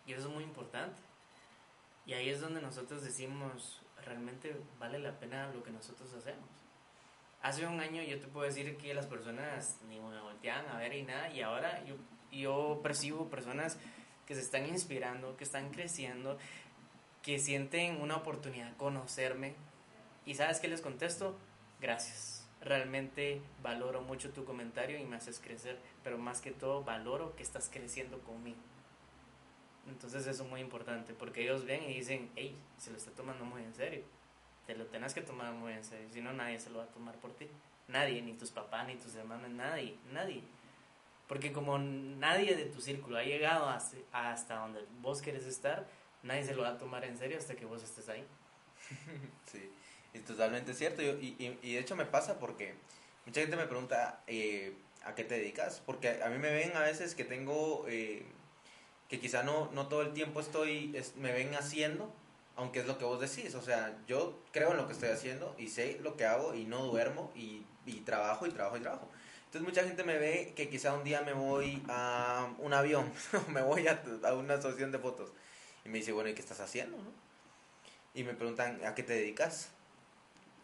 Y 0.06 0.12
eso 0.12 0.28
es 0.28 0.34
muy 0.34 0.44
importante. 0.44 1.00
Y 2.04 2.12
ahí 2.12 2.28
es 2.28 2.40
donde 2.40 2.60
nosotros 2.60 3.02
decimos, 3.02 3.82
realmente 4.04 4.56
vale 4.78 4.98
la 4.98 5.18
pena 5.18 5.50
lo 5.52 5.62
que 5.62 5.72
nosotros 5.72 6.12
hacemos. 6.14 6.48
Hace 7.42 7.66
un 7.66 7.80
año 7.80 8.02
yo 8.02 8.20
te 8.20 8.28
puedo 8.28 8.46
decir 8.46 8.76
que 8.76 8.94
las 8.94 9.06
personas 9.06 9.78
ni 9.88 9.98
me 9.98 10.20
volteaban 10.20 10.68
a 10.68 10.78
ver 10.78 10.94
y 10.94 11.02
nada, 11.02 11.30
y 11.30 11.42
ahora 11.42 11.84
yo, 11.84 11.96
yo 12.32 12.80
percibo 12.82 13.28
personas 13.28 13.78
que 14.26 14.34
se 14.34 14.40
están 14.40 14.66
inspirando, 14.66 15.36
que 15.36 15.44
están 15.44 15.70
creciendo, 15.70 16.38
que 17.22 17.38
sienten 17.38 18.00
una 18.00 18.16
oportunidad 18.16 18.70
de 18.70 18.76
conocerme. 18.76 19.54
¿Y 20.24 20.34
sabes 20.34 20.60
qué 20.60 20.68
les 20.68 20.80
contesto? 20.80 21.36
Gracias 21.80 22.35
realmente 22.66 23.40
valoro 23.62 24.02
mucho 24.02 24.30
tu 24.30 24.44
comentario 24.44 24.98
y 24.98 25.04
me 25.04 25.16
haces 25.16 25.40
crecer, 25.40 25.78
pero 26.04 26.18
más 26.18 26.40
que 26.40 26.50
todo 26.50 26.84
valoro 26.84 27.34
que 27.36 27.42
estás 27.42 27.70
creciendo 27.72 28.18
conmigo. 28.20 28.58
Entonces 29.88 30.26
eso 30.26 30.42
es 30.42 30.48
muy 30.48 30.60
importante, 30.60 31.14
porque 31.14 31.42
ellos 31.42 31.64
ven 31.64 31.84
y 31.84 31.94
dicen, 31.94 32.30
hey, 32.34 32.56
se 32.76 32.90
lo 32.90 32.96
está 32.96 33.12
tomando 33.12 33.44
muy 33.44 33.62
en 33.62 33.74
serio, 33.74 34.04
te 34.66 34.74
lo 34.74 34.86
tenés 34.86 35.14
que 35.14 35.22
tomar 35.22 35.52
muy 35.52 35.72
en 35.72 35.84
serio, 35.84 36.08
si 36.10 36.20
no 36.20 36.32
nadie 36.32 36.58
se 36.58 36.70
lo 36.70 36.78
va 36.78 36.84
a 36.84 36.88
tomar 36.88 37.14
por 37.16 37.32
ti, 37.34 37.48
nadie, 37.88 38.20
ni 38.20 38.34
tus 38.34 38.50
papás, 38.50 38.86
ni 38.86 38.96
tus 38.96 39.14
hermanos, 39.14 39.50
nadie, 39.50 39.96
nadie. 40.12 40.42
Porque 41.28 41.52
como 41.52 41.78
nadie 41.78 42.56
de 42.56 42.66
tu 42.66 42.80
círculo 42.80 43.18
ha 43.18 43.22
llegado 43.22 43.68
hasta, 43.68 44.56
donde 44.56 44.84
vos 45.00 45.22
quieres 45.22 45.44
estar, 45.44 45.86
nadie 46.22 46.44
se 46.44 46.54
lo 46.54 46.62
va 46.62 46.70
a 46.70 46.78
tomar 46.78 47.04
en 47.04 47.16
serio 47.16 47.38
hasta 47.38 47.54
que 47.54 47.64
vos 47.64 47.82
estés 47.82 48.08
ahí. 48.08 48.24
sí. 49.46 49.70
Es 50.16 50.24
totalmente 50.24 50.74
cierto. 50.74 51.02
Y, 51.02 51.36
y, 51.38 51.58
y, 51.62 51.74
de 51.74 51.80
hecho 51.80 51.96
me 51.96 52.06
pasa 52.06 52.38
porque 52.38 52.74
mucha 53.26 53.40
gente 53.40 53.56
me 53.56 53.66
pregunta 53.66 54.22
eh, 54.26 54.74
a 55.04 55.14
qué 55.14 55.24
te 55.24 55.38
dedicas. 55.38 55.82
Porque 55.84 56.22
a 56.22 56.28
mí 56.28 56.38
me 56.38 56.50
ven 56.50 56.76
a 56.76 56.80
veces 56.80 57.14
que 57.14 57.24
tengo, 57.24 57.84
eh, 57.88 58.24
que 59.08 59.20
quizá 59.20 59.42
no, 59.42 59.70
no 59.72 59.88
todo 59.88 60.02
el 60.02 60.12
tiempo 60.12 60.40
estoy, 60.40 60.94
me 61.16 61.32
ven 61.32 61.54
haciendo, 61.54 62.12
aunque 62.56 62.80
es 62.80 62.86
lo 62.86 62.98
que 62.98 63.04
vos 63.04 63.20
decís. 63.20 63.54
O 63.54 63.62
sea, 63.62 63.96
yo 64.06 64.38
creo 64.52 64.70
en 64.72 64.78
lo 64.78 64.86
que 64.86 64.94
estoy 64.94 65.10
haciendo 65.10 65.54
y 65.58 65.68
sé 65.68 65.98
lo 66.02 66.16
que 66.16 66.24
hago 66.24 66.54
y 66.54 66.64
no 66.64 66.84
duermo 66.86 67.30
y, 67.34 67.64
y 67.84 68.00
trabajo 68.00 68.46
y 68.46 68.50
trabajo 68.50 68.76
y 68.76 68.80
trabajo. 68.80 69.08
Entonces 69.46 69.62
mucha 69.62 69.84
gente 69.84 70.02
me 70.02 70.18
ve 70.18 70.52
que 70.56 70.68
quizá 70.68 70.92
un 70.94 71.04
día 71.04 71.22
me 71.22 71.32
voy 71.32 71.82
a 71.88 72.48
un 72.58 72.72
avión, 72.72 73.10
me 73.48 73.62
voy 73.62 73.86
a, 73.86 74.02
a 74.24 74.34
una 74.34 74.54
asociación 74.54 74.92
de 74.92 74.98
fotos 74.98 75.30
y 75.84 75.88
me 75.88 75.98
dice, 75.98 76.12
bueno, 76.12 76.28
¿y 76.28 76.34
qué 76.34 76.40
estás 76.40 76.60
haciendo? 76.60 76.96
Y 78.12 78.24
me 78.24 78.34
preguntan, 78.34 78.84
¿a 78.84 78.94
qué 78.94 79.02
te 79.02 79.12
dedicas? 79.12 79.70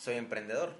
Soy 0.03 0.17
emprendedor. 0.17 0.75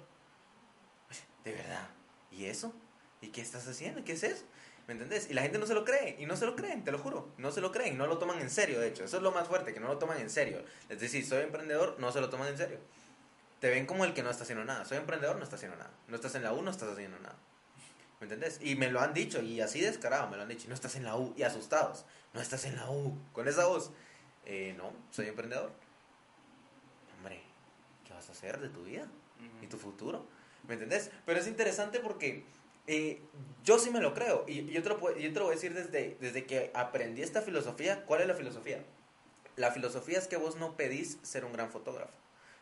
De 1.45 1.53
verdad. 1.53 1.87
¿Y 2.29 2.45
eso? 2.45 2.73
¿Y 3.21 3.29
qué 3.29 3.39
estás 3.39 3.65
haciendo? 3.69 4.03
¿Qué 4.03 4.13
es 4.13 4.23
eso? 4.23 4.43
¿Me 4.85 4.93
entendés? 4.93 5.29
Y 5.29 5.33
la 5.33 5.43
gente 5.43 5.59
no 5.59 5.65
se 5.65 5.73
lo 5.73 5.85
cree, 5.85 6.17
y 6.19 6.25
no 6.25 6.35
se 6.35 6.45
lo 6.45 6.57
creen, 6.57 6.83
te 6.83 6.91
lo 6.91 6.99
juro. 6.99 7.29
No 7.37 7.49
se 7.53 7.61
lo 7.61 7.71
creen, 7.71 7.97
no 7.97 8.05
lo 8.05 8.17
toman 8.17 8.39
en 8.39 8.49
serio, 8.49 8.81
de 8.81 8.89
hecho. 8.89 9.05
Eso 9.05 9.15
es 9.15 9.23
lo 9.23 9.31
más 9.31 9.47
fuerte, 9.47 9.73
que 9.73 9.79
no 9.79 9.87
lo 9.87 9.97
toman 9.97 10.19
en 10.19 10.29
serio. 10.29 10.61
Es 10.89 10.99
decir, 10.99 11.25
soy 11.25 11.43
emprendedor, 11.43 11.95
no 11.99 12.11
se 12.11 12.19
lo 12.19 12.29
toman 12.29 12.49
en 12.49 12.57
serio. 12.57 12.79
te 13.61 13.69
ven 13.69 13.85
como 13.85 14.03
el 14.03 14.13
que 14.13 14.23
no 14.23 14.29
está 14.29 14.43
haciendo 14.43 14.65
nada. 14.65 14.83
Soy 14.83 14.97
emprendedor, 14.97 15.37
no 15.37 15.43
está 15.45 15.55
haciendo 15.55 15.77
nada. 15.77 15.91
No 16.09 16.17
estás 16.17 16.35
en 16.35 16.43
la 16.43 16.51
U, 16.51 16.61
no 16.61 16.69
estás 16.69 16.89
haciendo 16.89 17.17
nada. 17.19 17.37
¿Me 18.19 18.25
entendés? 18.25 18.59
Y 18.61 18.75
me 18.75 18.91
lo 18.91 18.99
han 18.99 19.13
dicho, 19.13 19.41
y 19.41 19.61
así 19.61 19.79
descarado 19.79 20.27
me 20.29 20.35
lo 20.35 20.43
han 20.43 20.49
dicho. 20.49 20.67
No 20.67 20.75
estás 20.75 20.97
en 20.97 21.05
la 21.05 21.15
U, 21.15 21.33
y 21.37 21.43
asustados. 21.43 22.03
No 22.33 22.41
estás 22.41 22.65
en 22.65 22.75
la 22.75 22.89
U, 22.89 23.17
con 23.31 23.47
esa 23.47 23.67
voz. 23.67 23.91
Eh, 24.45 24.75
no, 24.77 24.91
soy 25.11 25.29
emprendedor. 25.29 25.71
Hombre, 28.23 28.29
¿qué 28.29 28.29
vas 28.29 28.29
a 28.29 28.31
hacer 28.31 28.59
de 28.59 28.69
tu 28.69 28.83
vida? 28.83 29.07
¿Y 29.61 29.67
tu 29.67 29.77
futuro? 29.77 30.25
¿Me 30.67 30.75
entendés? 30.75 31.11
Pero 31.25 31.39
es 31.39 31.47
interesante 31.47 31.99
porque 31.99 32.45
eh, 32.87 33.21
yo 33.63 33.79
sí 33.79 33.89
me 33.89 33.99
lo 33.99 34.13
creo. 34.13 34.45
Y 34.47 34.65
yo 34.71 34.81
te 34.83 34.89
lo, 34.89 35.17
yo 35.17 35.33
te 35.33 35.39
lo 35.39 35.45
voy 35.45 35.53
a 35.53 35.55
decir 35.55 35.73
desde, 35.73 36.17
desde 36.19 36.45
que 36.45 36.71
aprendí 36.73 37.21
esta 37.21 37.41
filosofía. 37.41 38.05
¿Cuál 38.05 38.21
es 38.21 38.27
la 38.27 38.33
filosofía? 38.35 38.83
La 39.55 39.71
filosofía 39.71 40.17
es 40.17 40.27
que 40.27 40.37
vos 40.37 40.55
no 40.55 40.75
pedís 40.75 41.17
ser 41.21 41.45
un 41.45 41.53
gran 41.53 41.69
fotógrafo. 41.69 42.13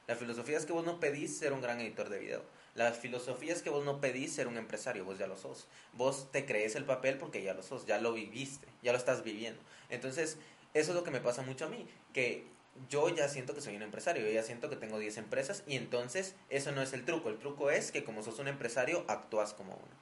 La 0.08 0.16
filosofía 0.16 0.58
es 0.58 0.66
que 0.66 0.74
vos 0.74 0.86
no 0.86 1.00
pedís 1.00 1.38
ser 1.38 1.54
un 1.54 1.62
gran 1.62 1.80
editor 1.80 2.10
de 2.10 2.20
video. 2.20 2.44
La 2.74 2.92
filosofía 2.92 3.54
es 3.54 3.62
que 3.62 3.70
vos 3.70 3.86
no 3.86 4.02
pedís 4.02 4.34
ser 4.34 4.48
un 4.48 4.58
empresario, 4.58 5.06
vos 5.06 5.20
ya 5.20 5.28
lo 5.28 5.38
sos. 5.38 5.68
Vos 5.94 6.32
te 6.32 6.46
crees 6.46 6.76
el 6.76 6.86
papel 6.86 7.18
porque 7.18 7.44
ya 7.44 7.54
lo 7.54 7.64
sos, 7.64 7.86
ya 7.86 8.00
lo 8.00 8.14
viviste, 8.14 8.68
ya 8.82 8.92
lo 8.92 8.98
estás 8.98 9.24
viviendo. 9.24 9.62
Entonces, 9.90 10.38
eso 10.74 10.92
es 10.92 10.96
lo 10.96 11.04
que 11.04 11.12
me 11.12 11.20
pasa 11.20 11.42
mucho 11.44 11.66
a 11.66 11.70
mí, 11.70 11.88
que 12.14 12.46
yo 12.90 13.10
ya 13.10 13.28
siento 13.28 13.54
que 13.54 13.62
soy 13.62 13.76
un 13.76 13.82
empresario, 13.82 14.26
yo 14.26 14.32
ya 14.32 14.44
siento 14.44 14.70
que 14.70 14.76
tengo 14.76 15.00
10 15.00 15.18
empresas 15.18 15.64
y 15.68 15.76
entonces 15.76 16.36
eso 16.50 16.72
no 16.72 16.82
es 16.82 16.94
el 16.94 17.06
truco, 17.06 17.30
el 17.30 17.38
truco 17.38 17.70
es 17.70 17.92
que 17.92 18.04
como 18.04 18.24
sos 18.24 18.40
un 18.40 18.48
empresario 18.48 19.06
actúas 19.08 19.54
como 19.54 19.74
uno. 19.74 19.96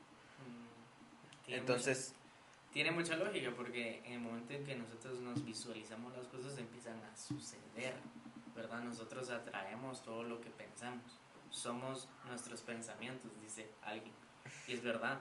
Mm, 1.47 1.53
entonces... 1.53 2.13
tiene 2.71 2.91
mucha 2.91 3.15
lógica 3.15 3.51
porque 3.55 4.01
en 4.05 4.13
el 4.13 4.19
momento 4.19 4.53
en 4.53 4.63
que 4.63 4.75
nosotros 4.75 5.19
nos 5.19 5.43
visualizamos 5.43 6.15
las 6.15 6.27
cosas 6.27 6.57
empiezan 6.57 7.01
a 7.03 7.15
suceder, 7.15 7.95
¿verdad? 8.55 8.81
Nosotros 8.81 9.29
atraemos 9.29 10.03
todo 10.03 10.23
lo 10.23 10.39
que 10.39 10.49
pensamos, 10.51 11.19
somos 11.49 12.07
nuestros 12.27 12.61
pensamientos, 12.61 13.31
dice 13.41 13.67
alguien, 13.81 14.13
y 14.67 14.73
es 14.73 14.83
verdad. 14.83 15.19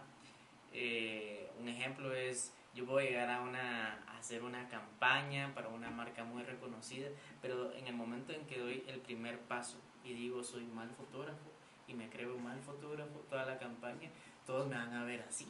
Eh, 0.73 1.51
un 1.59 1.69
ejemplo 1.69 2.15
es 2.15 2.53
yo 2.75 2.99
a 2.99 3.03
llegar 3.03 3.31
a, 3.31 3.41
una, 3.41 4.05
hacer 4.19 4.43
una 4.43 4.69
campaña 4.69 5.53
para 5.55 5.69
una 5.69 5.91
marca 5.91 6.25
muy 6.25 6.43
reconocida, 6.43 7.09
pero 7.43 7.73
en 7.73 7.87
el 7.87 7.95
momento 7.95 8.33
en 8.33 8.47
que 8.47 8.59
doy 8.59 8.85
el 8.87 9.01
primer 9.01 9.39
paso 9.41 9.79
y 10.05 10.13
digo 10.13 10.43
soy 10.43 10.65
mal 10.67 10.91
fotógrafo 10.91 11.51
y 11.87 11.95
me 11.95 12.09
creo 12.09 12.37
mal 12.39 12.61
fotógrafo 12.61 13.19
toda 13.31 13.45
la 13.47 13.59
campaña, 13.59 14.11
todos 14.47 14.69
me 14.69 14.77
van 14.77 14.93
a 14.93 15.05
ver 15.05 15.23
así, 15.23 15.47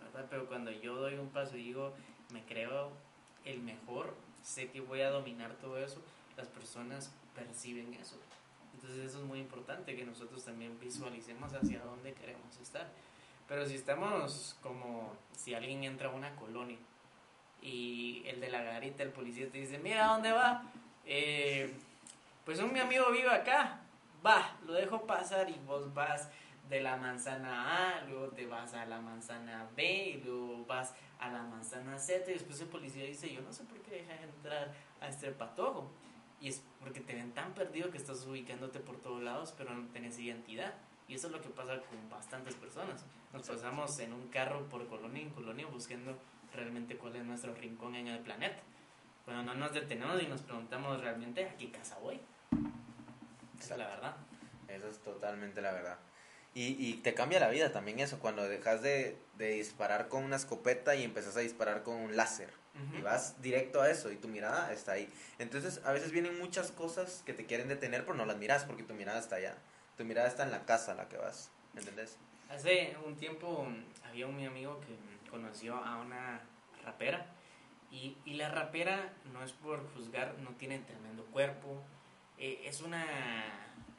¿verdad? 0.00 0.26
Pero 0.28 0.46
cuando 0.46 0.70
yo 0.70 0.96
doy 0.96 1.14
un 1.14 1.28
paso 1.30 1.56
y 1.56 1.64
digo 1.64 1.94
me 2.32 2.44
creo 2.44 2.92
el 3.44 3.60
mejor, 3.60 4.14
sé 4.42 4.70
que 4.70 4.80
voy 4.80 5.00
a 5.00 5.10
dominar 5.10 5.54
todo 5.54 5.78
eso, 5.78 6.00
las 6.36 6.48
personas 6.48 7.12
perciben 7.34 7.94
eso. 7.94 8.16
Entonces 8.74 9.04
eso 9.04 9.18
es 9.20 9.24
muy 9.24 9.38
importante 9.38 9.96
que 9.96 10.04
nosotros 10.04 10.44
también 10.44 10.78
visualicemos 10.80 11.52
hacia 11.52 11.80
dónde 11.80 12.12
queremos 12.12 12.58
estar. 12.60 12.90
Pero 13.48 13.66
si 13.66 13.74
estamos 13.74 14.56
como 14.62 15.12
si 15.32 15.54
alguien 15.54 15.84
entra 15.84 16.08
a 16.08 16.12
una 16.12 16.34
colonia 16.36 16.78
y 17.60 18.22
el 18.26 18.40
de 18.40 18.50
la 18.50 18.62
garita, 18.62 19.02
el 19.02 19.10
policía 19.10 19.50
te 19.50 19.58
dice, 19.58 19.78
mira, 19.78 20.06
¿dónde 20.06 20.32
va? 20.32 20.64
Eh, 21.04 21.74
pues 22.44 22.58
un 22.60 22.72
mi 22.72 22.80
amigo 22.80 23.10
vive 23.10 23.30
acá, 23.30 23.80
va, 24.24 24.56
lo 24.66 24.74
dejo 24.74 25.06
pasar 25.06 25.48
y 25.50 25.58
vos 25.66 25.92
vas 25.92 26.30
de 26.68 26.80
la 26.80 26.96
manzana 26.96 27.98
A, 27.98 28.04
luego 28.04 28.28
te 28.28 28.46
vas 28.46 28.74
a 28.74 28.86
la 28.86 29.00
manzana 29.00 29.68
B 29.76 30.08
y 30.08 30.22
luego 30.22 30.64
vas 30.66 30.94
a 31.18 31.28
la 31.28 31.42
manzana 31.42 31.98
Z 31.98 32.30
y 32.30 32.34
después 32.34 32.60
el 32.60 32.68
policía 32.68 33.04
dice, 33.04 33.32
yo 33.32 33.40
no 33.42 33.52
sé 33.52 33.64
por 33.64 33.78
qué 33.80 33.96
dejas 33.96 34.20
entrar 34.22 34.72
a 35.00 35.08
este 35.08 35.30
patojo. 35.30 35.90
Y 36.40 36.48
es 36.48 36.62
porque 36.80 37.00
te 37.00 37.14
ven 37.14 37.32
tan 37.32 37.54
perdido 37.54 37.90
que 37.90 37.98
estás 37.98 38.26
ubicándote 38.26 38.80
por 38.80 39.00
todos 39.00 39.22
lados, 39.22 39.54
pero 39.56 39.74
no 39.74 39.88
tienes 39.88 40.18
identidad. 40.18 40.74
Y 41.08 41.14
eso 41.14 41.26
es 41.26 41.32
lo 41.32 41.40
que 41.40 41.50
pasa 41.50 41.80
con 41.82 42.08
bastantes 42.08 42.54
personas. 42.54 43.04
Nos 43.32 43.46
pasamos 43.46 43.98
en 43.98 44.12
un 44.12 44.28
carro 44.28 44.68
por 44.68 44.86
colonia 44.88 45.22
en 45.22 45.30
colonia 45.30 45.66
buscando 45.66 46.16
realmente 46.54 46.96
cuál 46.96 47.16
es 47.16 47.24
nuestro 47.24 47.54
rincón 47.54 47.94
en 47.94 48.08
el 48.08 48.20
planeta. 48.20 48.62
Cuando 49.24 49.42
no 49.42 49.54
nos 49.54 49.72
detenemos 49.72 50.22
y 50.22 50.26
nos 50.26 50.42
preguntamos 50.42 51.00
realmente 51.00 51.46
a 51.46 51.56
qué 51.56 51.70
casa 51.70 51.98
voy. 51.98 52.20
Esa 53.58 53.74
es 53.74 53.78
la 53.78 53.86
verdad. 53.88 54.16
Eso 54.68 54.88
es 54.88 54.98
totalmente 54.98 55.60
la 55.60 55.72
verdad. 55.72 55.98
Y, 56.54 56.76
y 56.78 56.94
te 56.94 57.14
cambia 57.14 57.40
la 57.40 57.48
vida 57.48 57.72
también 57.72 57.98
eso, 57.98 58.20
cuando 58.20 58.48
dejas 58.48 58.80
de, 58.80 59.18
de 59.36 59.48
disparar 59.50 60.08
con 60.08 60.22
una 60.22 60.36
escopeta 60.36 60.94
y 60.94 61.02
empezás 61.02 61.36
a 61.36 61.40
disparar 61.40 61.82
con 61.82 61.96
un 61.96 62.16
láser. 62.16 62.50
Y 62.98 63.02
vas 63.02 63.40
directo 63.40 63.82
a 63.82 63.88
eso 63.88 64.10
y 64.10 64.16
tu 64.16 64.26
mirada 64.26 64.72
está 64.72 64.92
ahí. 64.92 65.08
Entonces 65.38 65.80
a 65.84 65.92
veces 65.92 66.10
vienen 66.10 66.36
muchas 66.40 66.72
cosas 66.72 67.22
que 67.24 67.32
te 67.32 67.46
quieren 67.46 67.68
detener, 67.68 68.04
pero 68.04 68.16
no 68.16 68.26
las 68.26 68.36
miras 68.36 68.64
porque 68.64 68.82
tu 68.82 68.94
mirada 68.94 69.20
está 69.20 69.36
allá 69.36 69.56
tu 69.96 70.04
mirada 70.04 70.28
está 70.28 70.42
en 70.42 70.50
la 70.50 70.64
casa 70.64 70.92
a 70.92 70.94
la 70.94 71.08
que 71.08 71.16
vas, 71.16 71.50
¿entendés? 71.76 72.18
Hace 72.50 72.96
un 73.04 73.16
tiempo 73.16 73.66
había 74.08 74.26
un 74.26 74.36
mi 74.36 74.46
amigo 74.46 74.80
que 74.80 75.30
conoció 75.30 75.76
a 75.76 75.96
una 75.96 76.40
rapera 76.84 77.26
y, 77.90 78.16
y, 78.24 78.34
la 78.34 78.48
rapera 78.48 79.12
no 79.32 79.42
es 79.42 79.52
por 79.52 79.88
juzgar, 79.94 80.36
no 80.40 80.50
tiene 80.50 80.80
tremendo 80.80 81.24
cuerpo, 81.26 81.80
eh, 82.38 82.62
es, 82.64 82.80
una, 82.80 83.04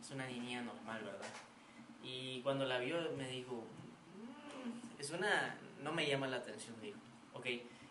es 0.02 0.12
una 0.12 0.28
niña 0.28 0.62
normal, 0.62 1.02
¿verdad? 1.04 1.28
Y 2.04 2.42
cuando 2.42 2.66
la 2.66 2.80
vio 2.80 2.98
me 3.18 3.28
dijo, 3.28 3.64
mm, 4.16 5.00
es 5.00 5.12
una, 5.12 5.58
no 5.82 5.94
me 5.94 6.08
llama 6.08 6.28
la 6.28 6.38
atención, 6.38 6.76
dijo, 6.82 7.00
ok, 7.34 7.46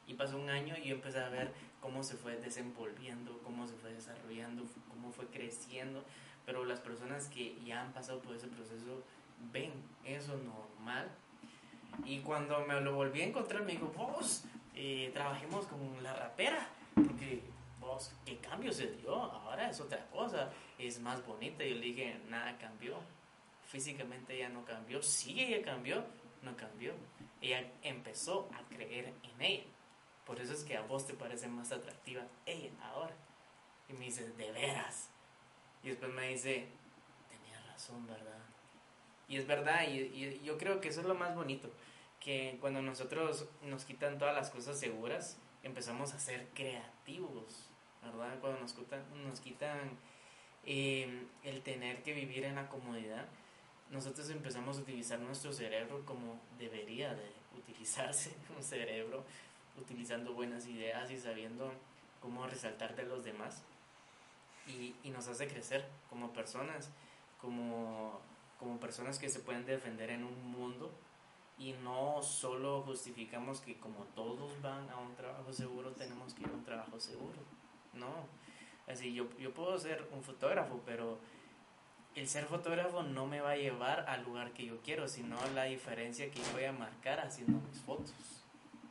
y 0.06 0.14
pasó 0.14 0.36
un 0.36 0.50
año 0.50 0.76
y 0.76 0.88
yo 0.88 0.94
empecé 0.94 1.20
a 1.20 1.30
ver 1.30 1.50
cómo 1.80 2.02
se 2.02 2.16
fue 2.16 2.36
desenvolviendo, 2.36 3.40
cómo 3.42 3.66
se 3.66 3.74
fue 3.74 3.92
desarrollando, 3.92 4.64
cómo 4.88 5.10
fue 5.10 5.26
creciendo, 5.26 6.04
pero 6.46 6.64
las 6.64 6.80
personas 6.80 7.28
que 7.28 7.56
ya 7.64 7.82
han 7.82 7.92
pasado 7.92 8.20
por 8.20 8.36
ese 8.36 8.48
proceso 8.48 9.02
ven 9.52 9.72
eso 10.04 10.36
normal. 10.36 11.10
Y 12.04 12.20
cuando 12.20 12.60
me 12.66 12.80
lo 12.80 12.94
volví 12.94 13.22
a 13.22 13.26
encontrar, 13.26 13.62
me 13.62 13.72
dijo, 13.72 13.92
vos, 13.96 14.44
eh, 14.74 15.10
trabajemos 15.14 15.66
con 15.66 16.02
la 16.02 16.12
rapera, 16.14 16.68
porque 16.94 17.42
vos, 17.80 18.12
¿qué 18.24 18.38
cambio 18.38 18.72
se 18.72 18.90
dio? 18.92 19.14
Ahora 19.14 19.70
es 19.70 19.80
otra 19.80 20.04
cosa, 20.06 20.50
es 20.78 21.00
más 21.00 21.24
bonita. 21.24 21.64
Y 21.64 21.70
yo 21.70 21.76
le 21.76 21.86
dije, 21.86 22.20
nada 22.28 22.58
cambió. 22.58 22.96
Físicamente 23.66 24.36
ella 24.36 24.48
no 24.48 24.64
cambió, 24.64 25.02
sí 25.02 25.40
ella 25.40 25.64
cambió, 25.64 26.04
no 26.42 26.56
cambió. 26.56 26.92
Ella 27.40 27.70
empezó 27.82 28.48
a 28.54 28.62
creer 28.74 29.12
en 29.22 29.42
ella. 29.42 29.64
Por 30.26 30.40
eso 30.40 30.54
es 30.54 30.64
que 30.64 30.76
a 30.76 30.82
vos 30.82 31.06
te 31.06 31.14
parece 31.14 31.48
más 31.48 31.70
atractiva 31.72 32.22
ella 32.46 32.70
ahora. 32.82 33.14
Y 33.88 33.92
me 33.92 34.06
dice, 34.06 34.28
de 34.30 34.52
veras. 34.52 35.10
Y 35.84 35.88
después 35.88 36.10
me 36.12 36.28
dice, 36.28 36.66
tenía 37.28 37.60
razón, 37.70 38.06
¿verdad? 38.06 38.38
Y 39.28 39.36
es 39.36 39.46
verdad, 39.46 39.86
y, 39.86 40.40
yo 40.42 40.56
creo 40.56 40.80
que 40.80 40.88
eso 40.88 41.02
es 41.02 41.06
lo 41.06 41.14
más 41.14 41.34
bonito, 41.34 41.70
que 42.20 42.56
cuando 42.60 42.80
nosotros 42.80 43.46
nos 43.62 43.84
quitan 43.84 44.16
todas 44.16 44.34
las 44.34 44.50
cosas 44.50 44.80
seguras, 44.80 45.36
empezamos 45.62 46.14
a 46.14 46.18
ser 46.18 46.48
creativos, 46.54 47.68
¿verdad? 48.02 48.38
Cuando 48.40 48.60
nos 48.60 48.72
quitan, 48.72 49.02
nos 49.26 49.40
quitan 49.40 49.98
eh, 50.64 51.26
el 51.42 51.60
tener 51.62 52.02
que 52.02 52.14
vivir 52.14 52.44
en 52.44 52.54
la 52.54 52.68
comodidad, 52.70 53.26
nosotros 53.90 54.30
empezamos 54.30 54.78
a 54.78 54.80
utilizar 54.80 55.18
nuestro 55.18 55.52
cerebro 55.52 56.02
como 56.06 56.40
debería 56.58 57.14
de 57.14 57.30
utilizarse 57.58 58.34
un 58.56 58.62
cerebro, 58.62 59.22
utilizando 59.78 60.32
buenas 60.32 60.66
ideas 60.66 61.10
y 61.10 61.18
sabiendo 61.18 61.74
cómo 62.20 62.46
resaltar 62.46 62.96
de 62.96 63.02
los 63.02 63.22
demás 63.22 63.62
y, 64.66 64.94
nos 65.10 65.28
hace 65.28 65.46
crecer 65.46 65.86
como 66.10 66.32
personas, 66.32 66.90
como, 67.40 68.20
como 68.58 68.80
personas 68.80 69.18
que 69.18 69.28
se 69.28 69.40
pueden 69.40 69.64
defender 69.64 70.10
en 70.10 70.24
un 70.24 70.50
mundo 70.50 70.90
y 71.58 71.72
no 71.84 72.20
solo 72.22 72.82
justificamos 72.82 73.60
que 73.60 73.76
como 73.78 74.04
todos 74.16 74.60
van 74.60 74.90
a 74.90 74.96
un 74.98 75.14
trabajo 75.14 75.52
seguro 75.52 75.92
tenemos 75.92 76.34
que 76.34 76.42
ir 76.42 76.48
a 76.48 76.52
un 76.52 76.64
trabajo 76.64 76.98
seguro. 76.98 77.38
No, 77.92 78.08
así 78.88 79.14
yo, 79.14 79.28
yo 79.38 79.54
puedo 79.54 79.78
ser 79.78 80.08
un 80.12 80.22
fotógrafo, 80.22 80.80
pero 80.84 81.18
el 82.14 82.28
ser 82.28 82.44
fotógrafo 82.46 83.02
no 83.02 83.26
me 83.26 83.40
va 83.40 83.52
a 83.52 83.56
llevar 83.56 84.08
al 84.08 84.24
lugar 84.24 84.52
que 84.52 84.66
yo 84.66 84.80
quiero, 84.82 85.06
sino 85.08 85.36
la 85.54 85.64
diferencia 85.64 86.30
que 86.30 86.40
yo 86.40 86.52
voy 86.52 86.64
a 86.64 86.72
marcar 86.72 87.20
haciendo 87.20 87.60
mis 87.68 87.80
fotos. 87.80 88.14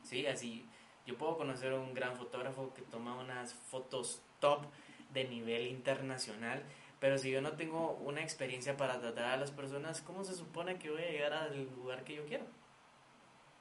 Sí, 0.02 0.26
así 0.26 0.66
yo 1.06 1.16
puedo 1.18 1.36
conocer 1.36 1.72
a 1.72 1.76
un 1.80 1.92
gran 1.92 2.16
fotógrafo 2.16 2.72
que 2.74 2.82
toma 2.82 3.14
unas 3.14 3.52
fotos 3.52 4.22
top 4.40 4.64
de 5.14 5.24
nivel 5.24 5.68
internacional, 5.68 6.62
pero 7.00 7.16
si 7.18 7.30
yo 7.30 7.40
no 7.40 7.52
tengo 7.52 7.92
una 7.92 8.22
experiencia 8.22 8.76
para 8.76 9.00
tratar 9.00 9.26
a 9.26 9.36
las 9.36 9.50
personas, 9.50 10.02
¿cómo 10.02 10.24
se 10.24 10.34
supone 10.34 10.78
que 10.78 10.90
voy 10.90 11.02
a 11.02 11.10
llegar 11.10 11.32
al 11.32 11.70
lugar 11.76 12.04
que 12.04 12.16
yo 12.16 12.26
quiero? 12.26 12.44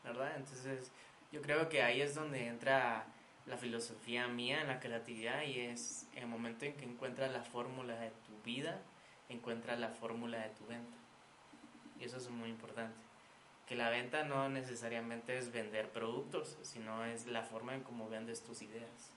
¿Verdad? 0.03 0.33
Entonces, 0.35 0.91
yo 1.31 1.41
creo 1.41 1.69
que 1.69 1.81
ahí 1.81 2.01
es 2.01 2.15
donde 2.15 2.47
entra 2.47 3.05
la 3.45 3.57
filosofía 3.57 4.27
mía 4.27 4.61
en 4.61 4.67
la 4.67 4.79
creatividad 4.79 5.43
y 5.43 5.59
es 5.59 6.07
el 6.15 6.27
momento 6.27 6.65
en 6.65 6.73
que 6.73 6.85
encuentras 6.85 7.31
la 7.31 7.43
fórmula 7.43 7.95
de 7.99 8.09
tu 8.09 8.41
vida, 8.43 8.81
encuentras 9.29 9.79
la 9.79 9.89
fórmula 9.89 10.39
de 10.39 10.49
tu 10.49 10.65
venta. 10.65 10.97
Y 11.99 12.05
eso 12.05 12.17
es 12.17 12.29
muy 12.29 12.49
importante. 12.49 12.97
Que 13.67 13.75
la 13.75 13.89
venta 13.89 14.23
no 14.23 14.49
necesariamente 14.49 15.37
es 15.37 15.51
vender 15.51 15.89
productos, 15.89 16.57
sino 16.61 17.05
es 17.05 17.27
la 17.27 17.43
forma 17.43 17.75
en 17.75 17.83
cómo 17.83 18.09
vendes 18.09 18.43
tus 18.43 18.61
ideas 18.61 19.13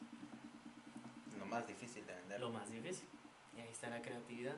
lo 1.47 1.47
más 1.47 1.67
difícil 1.67 2.06
Lo 2.39 2.51
más 2.51 2.71
difícil. 2.71 3.09
Y 3.57 3.61
ahí 3.61 3.69
está 3.69 3.89
la 3.89 4.03
creatividad. 4.03 4.57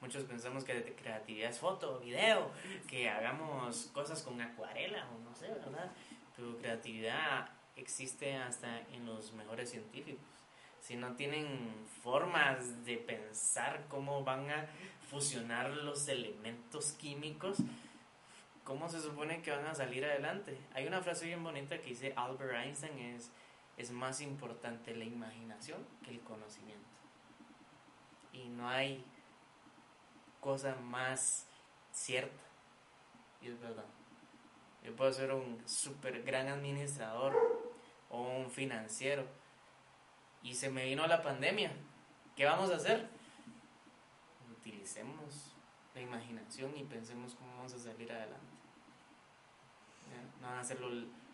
Muchos 0.00 0.24
pensamos 0.24 0.62
que 0.64 0.94
creatividad 0.94 1.50
es 1.50 1.58
foto, 1.58 1.98
video, 2.00 2.50
que 2.86 3.08
hagamos 3.08 3.90
cosas 3.94 4.22
con 4.22 4.40
acuarela 4.40 5.08
o 5.08 5.18
no 5.18 5.34
sé, 5.34 5.48
¿verdad? 5.48 5.90
Pero 6.36 6.56
creatividad 6.58 7.48
existe 7.76 8.36
hasta 8.36 8.80
en 8.92 9.06
los 9.06 9.32
mejores 9.32 9.70
científicos. 9.70 10.24
Si 10.80 10.96
no 10.96 11.16
tienen 11.16 11.86
formas 12.02 12.84
de 12.84 12.98
pensar 12.98 13.86
cómo 13.88 14.22
van 14.22 14.50
a 14.50 14.66
fusionar 15.10 15.70
los 15.70 16.06
elementos 16.08 16.92
químicos, 16.92 17.58
¿cómo 18.64 18.88
se 18.88 19.00
supone 19.00 19.42
que 19.42 19.50
van 19.50 19.66
a 19.66 19.74
salir 19.74 20.04
adelante? 20.04 20.56
Hay 20.74 20.86
una 20.86 21.00
frase 21.00 21.26
bien 21.26 21.42
bonita 21.42 21.78
que 21.78 21.88
dice 21.88 22.12
Albert 22.16 22.54
Einstein 22.54 22.98
es, 22.98 23.30
es 23.76 23.90
más 23.90 24.20
importante 24.20 24.94
la 24.94 25.04
imaginación 25.04 25.84
que 26.04 26.10
el 26.10 26.20
conocimiento. 26.20 26.86
Y 28.36 28.48
no 28.50 28.68
hay 28.68 29.02
cosa 30.40 30.74
más 30.76 31.46
cierta. 31.90 32.42
Y 33.40 33.48
es 33.48 33.60
verdad. 33.60 33.86
Yo 34.84 34.94
puedo 34.94 35.12
ser 35.12 35.32
un 35.32 35.66
super 35.66 36.22
gran 36.22 36.48
administrador 36.48 37.34
o 38.10 38.22
un 38.22 38.50
financiero. 38.50 39.26
Y 40.42 40.54
se 40.54 40.70
me 40.70 40.84
vino 40.84 41.06
la 41.06 41.22
pandemia. 41.22 41.72
¿Qué 42.36 42.44
vamos 42.44 42.70
a 42.70 42.76
hacer? 42.76 43.08
Utilicemos 44.58 45.54
la 45.94 46.02
imaginación 46.02 46.76
y 46.76 46.84
pensemos 46.84 47.34
cómo 47.34 47.56
vamos 47.56 47.72
a 47.72 47.78
salir 47.78 48.12
adelante. 48.12 48.46
No 50.40 50.46
van 50.46 50.58
a 50.58 50.60
hacerlo 50.60 50.88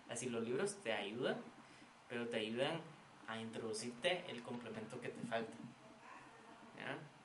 así 0.09 0.31
los 0.31 0.45
libros, 0.45 0.77
te 0.83 0.93
ayudan, 0.93 1.37
pero 2.09 2.29
te 2.29 2.37
ayudan 2.37 2.81
a 3.27 3.38
introducirte 3.38 4.25
el 4.31 4.43
complemento 4.43 5.01
que 5.01 5.09
te 5.09 5.21
falta. 5.27 5.53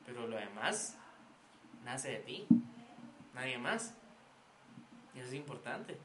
Pero 0.05 0.27
lo 0.27 0.37
demás 0.37 0.97
nace 1.83 2.11
de 2.11 2.19
ti, 2.19 2.47
nadie 3.33 3.57
más. 3.57 3.95
Y 5.13 5.19
eso 5.19 5.27
es 5.27 5.33
importante. 5.33 5.97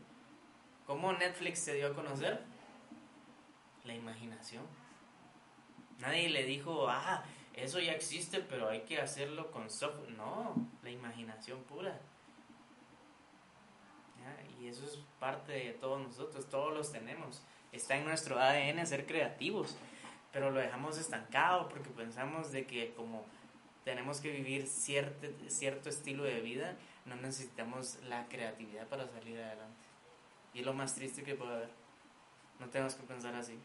¿Cómo 0.87 1.13
Netflix 1.13 1.61
se 1.61 1.75
dio 1.75 1.89
a 1.89 1.95
conocer? 1.95 2.43
La 3.85 3.95
imaginación. 3.95 4.65
Nadie 5.99 6.29
le 6.31 6.45
dijo, 6.45 6.89
ah, 6.89 7.23
eso 7.55 7.79
ya 7.79 7.93
existe, 7.93 8.41
pero 8.41 8.69
hay 8.69 8.83
que 8.83 9.01
hacerlo 9.01 9.51
con 9.51 9.71
software. 9.71 10.11
No, 10.13 10.55
la 10.83 10.91
imaginación 10.91 11.63
pura. 11.65 12.01
Y 14.61 14.69
eso 14.69 14.85
es 14.85 14.99
parte 15.19 15.53
de 15.53 15.73
todos 15.73 16.01
nosotros, 16.01 16.49
todos 16.49 16.73
los 16.73 16.93
tenemos. 16.93 17.43
Está 17.73 17.97
en 17.97 18.05
nuestro 18.05 18.39
ADN 18.39 18.87
ser 18.87 19.07
creativos, 19.07 19.77
pero 20.31 20.51
lo 20.51 20.61
dejamos 20.61 20.99
estancado 20.99 21.69
porque 21.69 21.91
pensamos 21.91 22.53
de 22.53 22.67
que 22.67 22.95
como 22.95 23.25
tenemos 23.85 24.21
que 24.21 24.31
vivir 24.31 24.67
cierto, 24.67 25.27
cierto 25.49 25.89
estilo 25.89 26.25
de 26.25 26.41
vida, 26.41 26.77
no 27.05 27.17
necesitamos 27.17 27.99
la 28.09 28.27
creatividad 28.29 28.87
para 28.87 29.09
salir 29.09 29.41
adelante. 29.41 29.85
Y 30.55 30.61
es 30.61 30.67
lo 30.67 30.73
más 30.73 30.95
triste 30.95 31.23
que 31.23 31.35
puede 31.35 31.55
haber. 31.55 31.71
No 32.61 32.69
tenemos 32.69 32.95
que 32.95 33.03
pensar 33.03 33.35
así. 33.35 33.59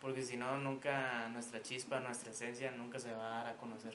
Porque 0.00 0.22
si 0.22 0.36
no, 0.36 0.56
nunca 0.58 1.28
nuestra 1.28 1.62
chispa, 1.62 2.00
nuestra 2.00 2.32
esencia, 2.32 2.70
nunca 2.70 2.98
se 2.98 3.12
va 3.12 3.26
a 3.26 3.44
dar 3.44 3.46
a 3.48 3.56
conocer. 3.56 3.94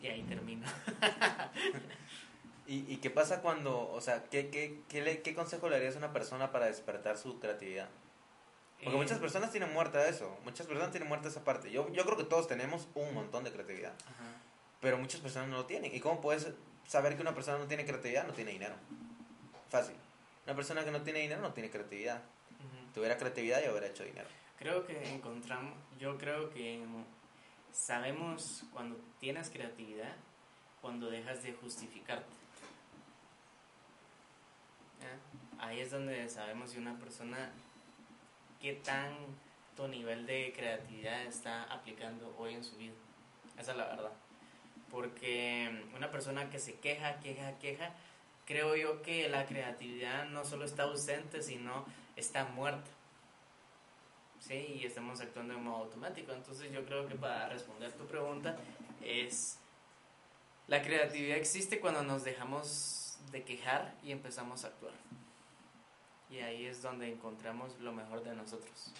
Y 0.00 0.06
ahí 0.06 0.22
termino. 0.22 0.66
¿Y, 2.66 2.92
¿Y, 2.92 2.96
qué 2.96 3.10
pasa 3.10 3.42
cuando, 3.42 3.90
o 3.90 4.00
sea, 4.00 4.24
qué, 4.24 4.48
qué, 4.48 4.80
qué, 4.88 5.22
qué 5.22 5.34
consejo 5.34 5.68
le 5.68 5.76
darías 5.76 5.96
a 5.96 5.98
una 5.98 6.12
persona 6.12 6.50
para 6.50 6.66
despertar 6.66 7.18
su 7.18 7.38
creatividad? 7.38 7.88
Porque 8.84 8.98
muchas 8.98 9.18
eh, 9.18 9.20
personas 9.20 9.50
tienen 9.50 9.72
muerta 9.72 10.06
eso, 10.06 10.38
muchas 10.44 10.66
personas 10.66 10.90
tienen 10.90 11.08
muerta 11.08 11.28
esa 11.28 11.42
parte. 11.42 11.70
Yo, 11.70 11.90
yo 11.90 12.04
creo 12.04 12.16
que 12.16 12.24
todos 12.24 12.46
tenemos 12.46 12.86
un 12.94 13.14
montón 13.14 13.42
de 13.42 13.50
creatividad, 13.50 13.94
pero 14.80 14.98
muchas 14.98 15.20
personas 15.20 15.48
no 15.48 15.56
lo 15.56 15.66
tienen. 15.66 15.94
¿Y 15.94 16.00
cómo 16.00 16.20
puedes 16.20 16.48
saber 16.86 17.16
que 17.16 17.22
una 17.22 17.34
persona 17.34 17.58
no 17.58 17.66
tiene 17.66 17.86
creatividad? 17.86 18.26
No 18.26 18.34
tiene 18.34 18.52
dinero. 18.52 18.74
Fácil. 19.70 19.96
Una 20.44 20.54
persona 20.54 20.84
que 20.84 20.90
no 20.90 21.02
tiene 21.02 21.20
dinero 21.20 21.40
no 21.40 21.52
tiene 21.52 21.70
creatividad. 21.70 22.22
Tuviera 22.92 23.16
creatividad 23.16 23.62
y 23.64 23.68
hubiera 23.68 23.86
hecho 23.86 24.04
dinero. 24.04 24.28
Creo 24.58 24.86
que 24.86 25.12
encontramos, 25.12 25.74
yo 25.98 26.16
creo 26.16 26.50
que 26.50 26.80
sabemos 27.72 28.64
cuando 28.72 28.96
tienes 29.18 29.50
creatividad, 29.50 30.14
cuando 30.80 31.10
dejas 31.10 31.42
de 31.42 31.54
justificarte. 31.54 32.32
Ahí 35.58 35.80
es 35.80 35.90
donde 35.90 36.28
sabemos 36.28 36.70
si 36.70 36.78
una 36.78 36.98
persona 36.98 37.50
qué 38.64 38.72
tanto 38.72 39.88
nivel 39.88 40.24
de 40.24 40.50
creatividad 40.56 41.26
está 41.26 41.64
aplicando 41.64 42.34
hoy 42.38 42.54
en 42.54 42.64
su 42.64 42.74
vida. 42.78 42.94
Esa 43.58 43.72
es 43.72 43.76
la 43.76 43.84
verdad. 43.84 44.12
Porque 44.90 45.84
una 45.94 46.10
persona 46.10 46.48
que 46.48 46.58
se 46.58 46.76
queja, 46.76 47.20
queja, 47.20 47.58
queja, 47.58 47.92
creo 48.46 48.74
yo 48.74 49.02
que 49.02 49.28
la 49.28 49.44
creatividad 49.44 50.24
no 50.30 50.46
solo 50.46 50.64
está 50.64 50.84
ausente, 50.84 51.42
sino 51.42 51.84
está 52.16 52.46
muerta. 52.46 52.90
Sí, 54.40 54.78
y 54.80 54.86
estamos 54.86 55.20
actuando 55.20 55.52
en 55.52 55.62
modo 55.62 55.84
automático. 55.84 56.32
Entonces 56.32 56.72
yo 56.72 56.86
creo 56.86 57.06
que 57.06 57.16
para 57.16 57.50
responder 57.50 57.92
tu 57.92 58.06
pregunta 58.06 58.56
es, 59.02 59.58
la 60.68 60.80
creatividad 60.80 61.36
existe 61.36 61.80
cuando 61.80 62.02
nos 62.02 62.24
dejamos 62.24 63.18
de 63.30 63.44
quejar 63.44 63.94
y 64.02 64.10
empezamos 64.10 64.64
a 64.64 64.68
actuar. 64.68 64.94
Y 66.30 66.38
ahí 66.38 66.66
es 66.66 66.82
donde 66.82 67.10
encontramos 67.10 67.78
lo 67.80 67.92
mejor 67.92 68.24
de 68.24 68.34
nosotros. 68.34 68.92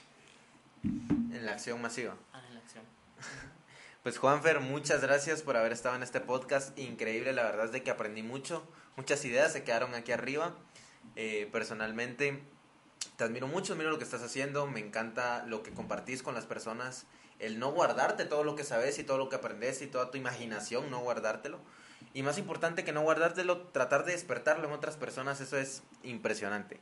En 0.82 1.46
la 1.46 1.52
acción 1.52 1.80
masiva. 1.80 2.16
Ah, 2.32 2.42
en 2.48 2.54
la 2.54 2.60
acción. 2.60 2.84
Pues 4.04 4.18
Juanfer, 4.18 4.60
muchas 4.60 5.00
gracias 5.00 5.40
por 5.40 5.56
haber 5.56 5.72
estado 5.72 5.96
en 5.96 6.02
este 6.02 6.20
podcast. 6.20 6.78
Increíble, 6.78 7.32
la 7.32 7.44
verdad 7.44 7.64
es 7.64 7.72
de 7.72 7.82
que 7.82 7.90
aprendí 7.90 8.22
mucho. 8.22 8.62
Muchas 8.98 9.24
ideas 9.24 9.50
se 9.54 9.64
quedaron 9.64 9.94
aquí 9.94 10.12
arriba. 10.12 10.54
Eh, 11.16 11.48
personalmente, 11.50 12.42
te 13.16 13.24
admiro 13.24 13.46
mucho, 13.46 13.72
admiro 13.72 13.88
lo 13.88 13.96
que 13.96 14.04
estás 14.04 14.22
haciendo. 14.22 14.66
Me 14.66 14.80
encanta 14.80 15.46
lo 15.46 15.62
que 15.62 15.70
compartís 15.70 16.22
con 16.22 16.34
las 16.34 16.44
personas. 16.44 17.06
El 17.38 17.58
no 17.58 17.72
guardarte 17.72 18.26
todo 18.26 18.44
lo 18.44 18.56
que 18.56 18.64
sabes 18.64 18.98
y 18.98 19.04
todo 19.04 19.16
lo 19.16 19.30
que 19.30 19.36
aprendes 19.36 19.80
y 19.80 19.86
toda 19.86 20.10
tu 20.10 20.18
imaginación, 20.18 20.90
no 20.90 21.00
guardártelo. 21.00 21.58
Y 22.12 22.22
más 22.22 22.36
importante 22.36 22.84
que 22.84 22.92
no 22.92 23.00
guardártelo, 23.00 23.68
tratar 23.68 24.04
de 24.04 24.12
despertarlo 24.12 24.68
en 24.68 24.74
otras 24.74 24.98
personas, 24.98 25.40
eso 25.40 25.56
es 25.56 25.82
impresionante. 26.02 26.78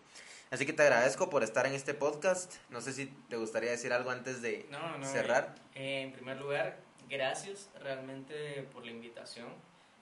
Así 0.52 0.66
que 0.66 0.74
te 0.74 0.82
agradezco 0.82 1.30
por 1.30 1.42
estar 1.42 1.64
en 1.64 1.72
este 1.72 1.94
podcast. 1.94 2.56
No 2.68 2.82
sé 2.82 2.92
si 2.92 3.06
te 3.06 3.38
gustaría 3.38 3.70
decir 3.70 3.90
algo 3.90 4.10
antes 4.10 4.42
de 4.42 4.68
cerrar. 5.02 5.54
Eh, 5.74 6.02
en 6.02 6.12
primer 6.12 6.38
lugar, 6.38 6.76
gracias 7.08 7.70
realmente 7.80 8.68
por 8.70 8.84
la 8.84 8.90
invitación. 8.90 9.48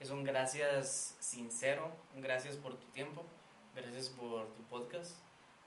Es 0.01 0.09
un 0.09 0.25
gracias 0.25 1.15
sincero, 1.21 1.89
un 2.13 2.21
gracias 2.21 2.57
por 2.57 2.75
tu 2.75 2.85
tiempo, 2.87 3.23
gracias 3.73 4.09
por 4.09 4.53
tu 4.53 4.63
podcast, 4.63 5.13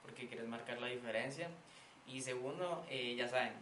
porque 0.03 0.29
quieres 0.29 0.47
marcar 0.49 0.79
la 0.83 0.89
diferencia. 0.89 1.49
Y 2.07 2.21
segundo, 2.21 2.85
eh, 2.91 3.15
ya 3.17 3.27
saben, 3.27 3.55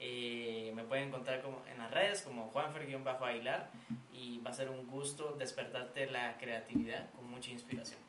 eh, 0.00 0.72
me 0.74 0.82
pueden 0.82 1.06
encontrar 1.06 1.40
como 1.40 1.62
en 1.70 1.78
las 1.78 1.92
redes 1.92 2.22
como 2.22 2.50
Juanfer-Aguilar 2.50 3.70
y 4.12 4.40
va 4.40 4.50
a 4.50 4.54
ser 4.54 4.70
un 4.70 4.88
gusto 4.88 5.36
despertarte 5.38 6.10
la 6.10 6.36
creatividad 6.36 7.12
con 7.12 7.30
mucha 7.30 7.52
inspiración. 7.52 8.00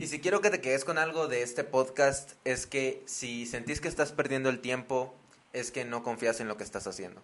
Y 0.00 0.06
si 0.06 0.20
quiero 0.20 0.40
que 0.40 0.50
te 0.50 0.60
quedes 0.60 0.84
con 0.84 0.96
algo 0.96 1.26
de 1.26 1.42
este 1.42 1.64
podcast, 1.64 2.34
es 2.44 2.66
que 2.66 3.02
si 3.06 3.46
sentís 3.46 3.80
que 3.80 3.88
estás 3.88 4.12
perdiendo 4.12 4.48
el 4.48 4.60
tiempo, 4.60 5.12
es 5.52 5.72
que 5.72 5.84
no 5.84 6.04
confías 6.04 6.40
en 6.40 6.46
lo 6.46 6.56
que 6.56 6.62
estás 6.62 6.86
haciendo. 6.86 7.20